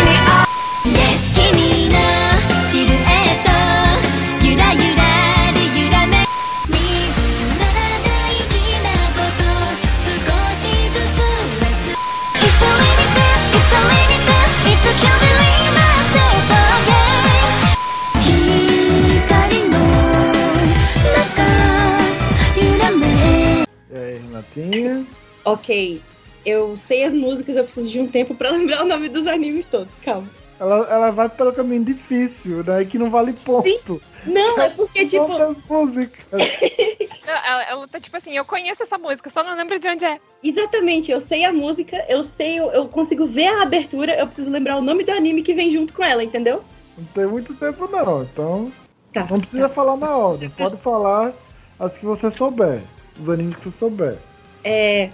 [25.45, 26.01] Ok.
[26.45, 29.65] Eu sei as músicas, eu preciso de um tempo pra lembrar o nome dos animes
[29.65, 29.93] todos.
[30.03, 30.27] Calma.
[30.59, 32.85] Ela, ela vai pelo caminho difícil, né?
[32.85, 33.99] Que não vale ponto.
[34.27, 35.27] Não, é porque, tipo.
[35.67, 36.25] Músicas?
[37.25, 40.03] Não, Ela, ela tá tipo assim, eu conheço essa música, só não lembro de onde
[40.05, 40.19] é.
[40.43, 44.49] Exatamente, eu sei a música, eu sei, eu, eu consigo ver a abertura, eu preciso
[44.49, 46.63] lembrar o nome do anime que vem junto com ela, entendeu?
[46.97, 48.71] Não tem muito tempo não, então
[49.13, 49.27] Tá.
[49.29, 50.49] não precisa falar na ordem.
[50.49, 51.31] Pode falar
[51.79, 52.81] as que você souber.
[53.21, 54.17] Os animes que você souber.
[54.63, 55.09] É,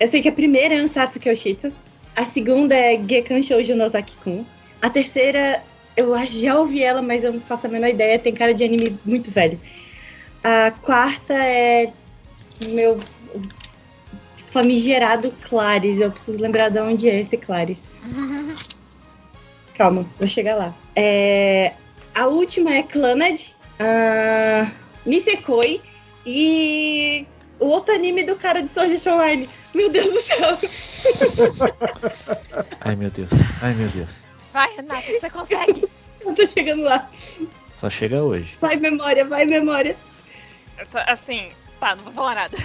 [0.00, 1.72] eu sei que a primeira é Ansatsu Kyoshitsu,
[2.14, 4.44] a segunda é Gekan Shoujo Nozaki-kun,
[4.80, 5.62] a terceira
[5.96, 8.98] eu já ouvi ela, mas eu não faço a menor ideia, tem cara de anime
[9.04, 9.60] muito velho.
[10.42, 11.92] A quarta é
[12.60, 12.98] meu
[14.52, 16.00] famigerado Clares.
[16.00, 17.90] Eu preciso lembrar de onde é esse Clares.
[19.74, 20.74] Calma, vou chegar lá.
[20.94, 21.72] É,
[22.14, 23.40] a última é Clannad,
[23.80, 24.70] uh,
[25.06, 25.80] Nisekoi
[26.26, 27.26] e
[27.62, 29.48] o outro anime do cara de Sword Art Online.
[29.74, 30.58] Meu Deus do céu.
[32.80, 33.28] Ai meu Deus,
[33.62, 34.22] ai meu Deus.
[34.52, 35.88] Vai, Renata, você consegue.
[36.24, 37.10] Eu tô chegando lá.
[37.76, 38.56] Só chega hoje.
[38.60, 39.96] Vai, memória, vai, memória.
[40.88, 41.48] Só- Assim,
[41.80, 42.56] tá, não vou falar nada.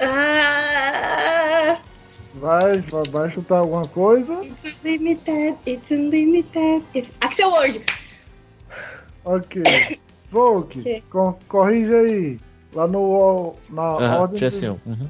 [0.00, 1.78] Ah,
[2.34, 2.78] Vai,
[3.10, 4.42] vai- chutar alguma coisa?
[4.44, 6.84] it's unlimited, it's unlimited.
[6.94, 7.10] It's...
[7.20, 7.82] Axel Word.
[9.24, 9.62] Ok.
[10.30, 11.04] Volk, Ok.
[11.10, 12.38] co- corrija aí.
[12.76, 13.54] Lá no.
[13.70, 14.46] Na ordem.
[14.46, 15.08] assim, uhum.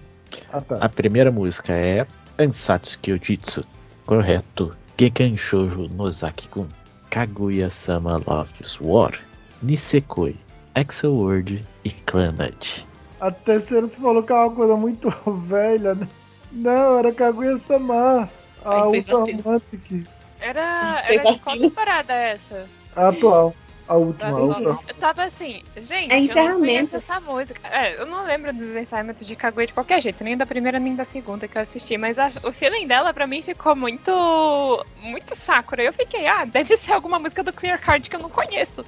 [0.53, 0.79] Ah, tá.
[0.81, 2.07] A primeira música é
[2.39, 3.65] Ansatsu Kyojitsu.
[4.07, 4.73] Correto.
[4.97, 6.69] Gekan Shoujo Nozaki-kun.
[7.11, 9.13] Kaguya-sama Loves War.
[9.61, 10.37] Nisekoi.
[10.77, 12.87] Axel Word e Clannad.
[13.21, 15.09] A terceira tu falou que é uma coisa muito
[15.49, 16.07] velha, né?
[16.53, 18.31] Não, era Kaguya-sama.
[18.65, 19.15] A Ultra.
[19.17, 20.07] Romantic.
[20.39, 22.67] Era, era de qual temporada essa?
[22.95, 23.55] A atual.
[23.89, 26.59] A última, a Ultra Eu tava assim, gente, É eu não encerramento.
[26.59, 27.61] conheço essa música.
[27.69, 30.95] É, eu não lembro dos ensaiamentos de Kaguya de qualquer jeito, nem da primeira nem
[30.97, 35.37] da segunda que eu assisti, mas a- o feeling dela pra mim ficou muito muito
[35.37, 35.85] Sakura.
[35.85, 38.85] Eu fiquei, ah, deve ser alguma música do Clear Card que eu não conheço.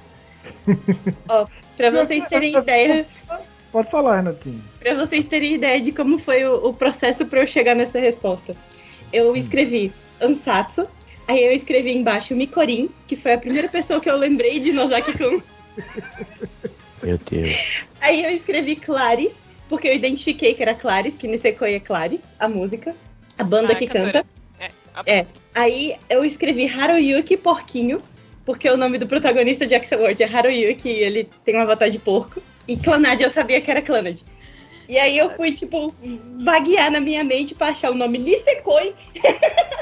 [1.77, 3.05] Pra vocês terem ideia,
[3.71, 4.61] Pode falar, Renatinho.
[4.79, 8.55] Pra vocês terem ideia de como foi o, o processo pra eu chegar nessa resposta.
[9.13, 10.87] Eu escrevi Ansatsu,
[11.29, 15.41] aí eu escrevi embaixo Mikorin, que foi a primeira pessoa que eu lembrei de Nozaki-kun.
[17.03, 17.83] Meu Deus.
[18.01, 19.31] Aí eu escrevi Claris,
[19.69, 22.95] porque eu identifiquei que era Claris, que Nisekoi é Claris, a música,
[23.37, 24.11] a banda Ah, que cantora.
[24.11, 24.27] canta.
[24.59, 25.25] É, a- É.
[25.55, 28.01] Aí eu escrevi Haruyuki Porquinho,
[28.45, 31.89] porque o nome do protagonista de Axel World é Haruyuki e ele tem uma avatar
[31.89, 32.41] de porco.
[32.67, 34.19] E Clanad eu sabia que era Clanad.
[34.87, 35.93] E aí eu fui, tipo,
[36.43, 38.93] vaguear na minha mente pra achar o nome Nisekoi.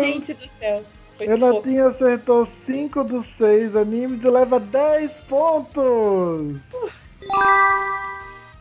[0.00, 0.84] Gente do céu.
[1.18, 6.56] Renatinho acertou 5 dos 6 animes e leva 10 pontos.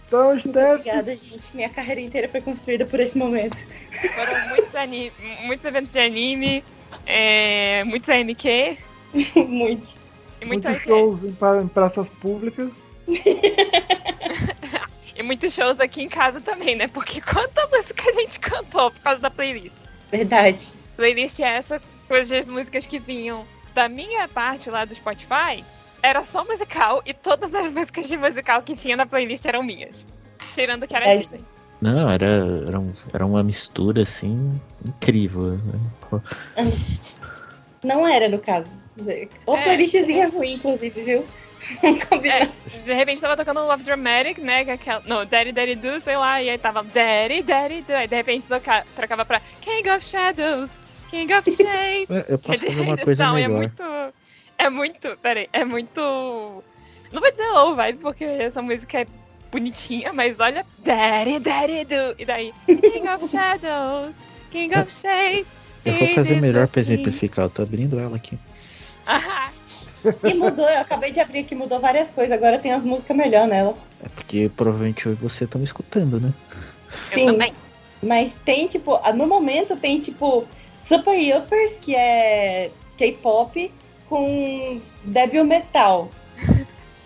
[0.07, 1.43] Então, Steph, Obrigada, gente.
[1.53, 3.57] Minha carreira inteira foi construída por esse momento.
[4.15, 5.11] Foram muitos, ani-
[5.45, 6.63] muitos eventos de anime,
[7.07, 8.77] é, muitos AMQ
[9.47, 9.91] Muito.
[10.41, 12.69] e muito muitos shows em, pra- em praças públicas.
[15.15, 16.87] E muitos shows aqui em casa também, né?
[16.87, 19.77] Porque quanta música a gente cantou por causa da playlist.
[20.11, 20.67] Verdade.
[20.95, 25.63] Playlist é essa, coisas músicas que vinham da minha parte lá do Spotify,
[26.01, 30.03] era só musical e todas as músicas de musical que tinha na playlist eram minhas.
[30.53, 31.41] Tirando que era É, Disney.
[31.81, 32.25] Não, era,
[32.67, 35.57] era, um- era uma mistura assim incrível.
[35.57, 36.21] né?
[37.83, 38.69] Não era, no caso.
[39.45, 39.63] Ou É.
[39.63, 41.25] playlistzinha ruim, inclusive, viu?
[42.23, 42.49] É,
[42.79, 44.63] de repente tava tocando Love Dramatic, né?
[44.65, 47.93] que é aquela, não, Daddy Daddy Do, sei lá, e aí tava Daddy Daddy Do,
[47.93, 50.71] aí de repente toca, trocava pra King of Shadows,
[51.09, 52.07] King of Shade.
[52.09, 53.57] É, Eu posso de fazer uma coisa edição, é melhor.
[53.57, 53.83] muito.
[54.57, 55.17] É muito.
[55.21, 55.99] Peraí, é muito.
[57.11, 59.05] Não vou dizer low vibe, porque essa música é
[59.51, 60.65] bonitinha, mas olha.
[60.79, 62.15] Daddy, daddy do.
[62.17, 62.53] E daí.
[62.65, 64.15] King of Shadows,
[64.51, 65.45] King of Shade.
[65.85, 67.45] Eu vou fazer melhor pra exemplificar.
[67.45, 68.39] Eu tô abrindo ela aqui.
[69.05, 69.49] Ah,
[70.23, 72.31] E mudou, eu acabei de abrir aqui, mudou várias coisas.
[72.31, 73.73] Agora tem as músicas melhor nela.
[74.03, 76.33] É porque provavelmente eu e você estão escutando, né?
[77.11, 77.25] eu Sim.
[77.27, 77.53] também.
[78.01, 80.45] Mas tem, tipo, no momento tem, tipo,
[80.85, 83.71] Super Uppers, que é K-pop,
[84.09, 86.09] com Debil Metal.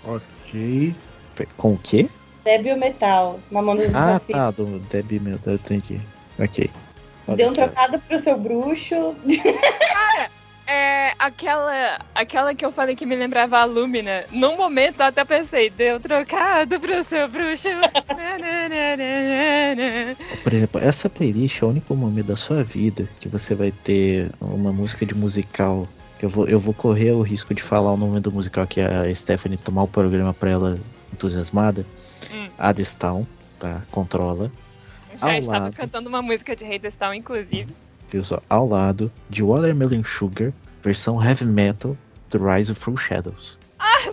[0.04, 0.96] Ok.
[1.56, 2.10] Com o quê?
[2.44, 6.00] Debil Metal, Mamonas Ah, tá, do Debbie meu, eu entendi.
[6.40, 6.70] Ok.
[7.26, 9.16] Pode Deu um trocado pro seu bruxo.
[10.68, 14.26] É aquela, aquela que eu falei que me lembrava a Lumina.
[14.32, 17.70] Num momento eu até pensei, deu trocado pro seu bruxo.
[20.44, 24.30] Por exemplo, essa playlist é o único momento da sua vida que você vai ter
[24.42, 25.88] uma música de musical.
[26.20, 28.82] Que eu vou, eu vou correr o risco de falar o nome do musical que
[28.82, 30.78] a Stephanie tomar o programa pra ela
[31.14, 31.86] entusiasmada.
[32.34, 32.50] Hum.
[32.58, 33.26] Adestown,
[33.58, 33.84] tá?
[33.90, 34.52] Controla.
[35.16, 35.76] Já Ao estava lado.
[35.76, 37.66] cantando uma música de Rei Town, inclusive.
[37.66, 37.87] Viu
[38.24, 38.42] só?
[38.50, 40.52] Ao lado de Watermelon Sugar,
[40.82, 41.96] versão heavy metal
[42.30, 43.60] do Rise of True Shadows.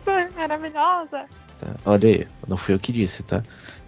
[0.04, 1.24] Foi maravilhosa.
[1.58, 1.68] Tá?
[1.86, 3.42] Olha aí, não fui eu que disse, tá?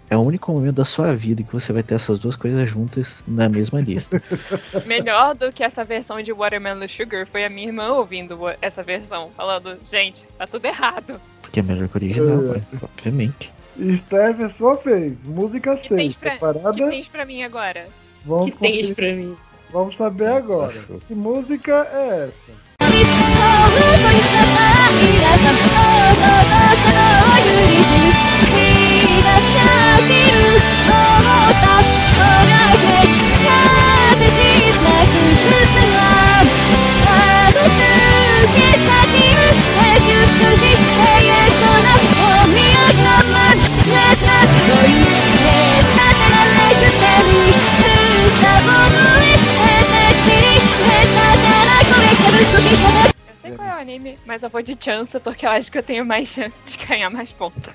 [0.09, 3.21] É o único momento da sua vida que você vai ter essas duas coisas juntas
[3.27, 4.21] na mesma lista.
[4.87, 9.29] Melhor do que essa versão de Watermelon Sugar foi a minha irmã ouvindo essa versão,
[9.35, 11.19] falando, gente, tá tudo errado.
[11.41, 12.49] Porque é melhor que o original, É.
[12.51, 13.53] ué, obviamente.
[13.97, 15.13] Steph, é sua vez.
[15.25, 16.15] Música O que tens 6.
[16.15, 16.89] pra, que Preparada?
[16.89, 17.87] tens pra mim agora?
[18.25, 19.37] Vamos, que tem conferir- pra mim.
[19.77, 20.73] Vamos saber agora.
[21.07, 22.67] Que música é essa?
[48.41, 49.36] Sabor
[52.37, 55.77] eu sei qual é o anime, mas eu vou de chance porque eu acho que
[55.77, 57.73] eu tenho mais chance de ganhar mais pontos.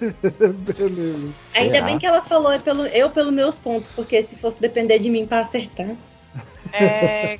[0.00, 1.58] Beleza.
[1.58, 4.98] Ainda bem que ela falou é pelo, eu pelos meus pontos, porque se fosse depender
[4.98, 5.94] de mim pra acertar.
[6.72, 7.36] É,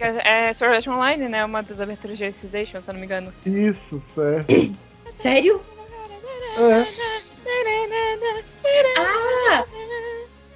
[0.49, 1.45] é Sword Art Online, né?
[1.45, 3.33] Uma das aberturas de Alicization, se eu não me engano.
[3.47, 4.53] Isso, certo.
[5.07, 5.61] Sério?
[6.59, 6.85] É.
[8.99, 9.65] Ah!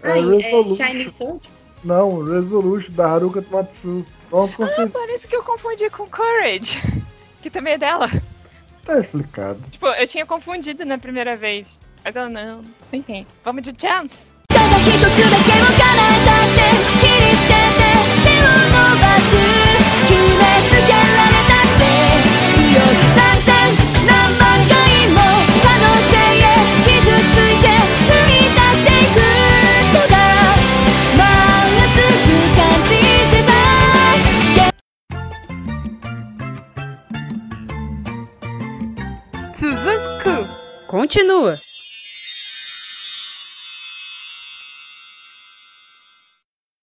[0.03, 1.41] É, é Shining Sword?
[1.85, 4.05] Não, Resolution da Haruka Tomatsu.
[4.35, 6.81] Ah, parece que eu confundi com Courage,
[7.41, 8.11] que também é dela.
[8.85, 9.61] tá explicado.
[9.71, 11.79] Tipo, eu tinha confundido na primeira vez.
[12.05, 12.61] Mas eu não.
[12.93, 14.33] Enfim, vamos de chance.
[40.95, 41.59] Continua!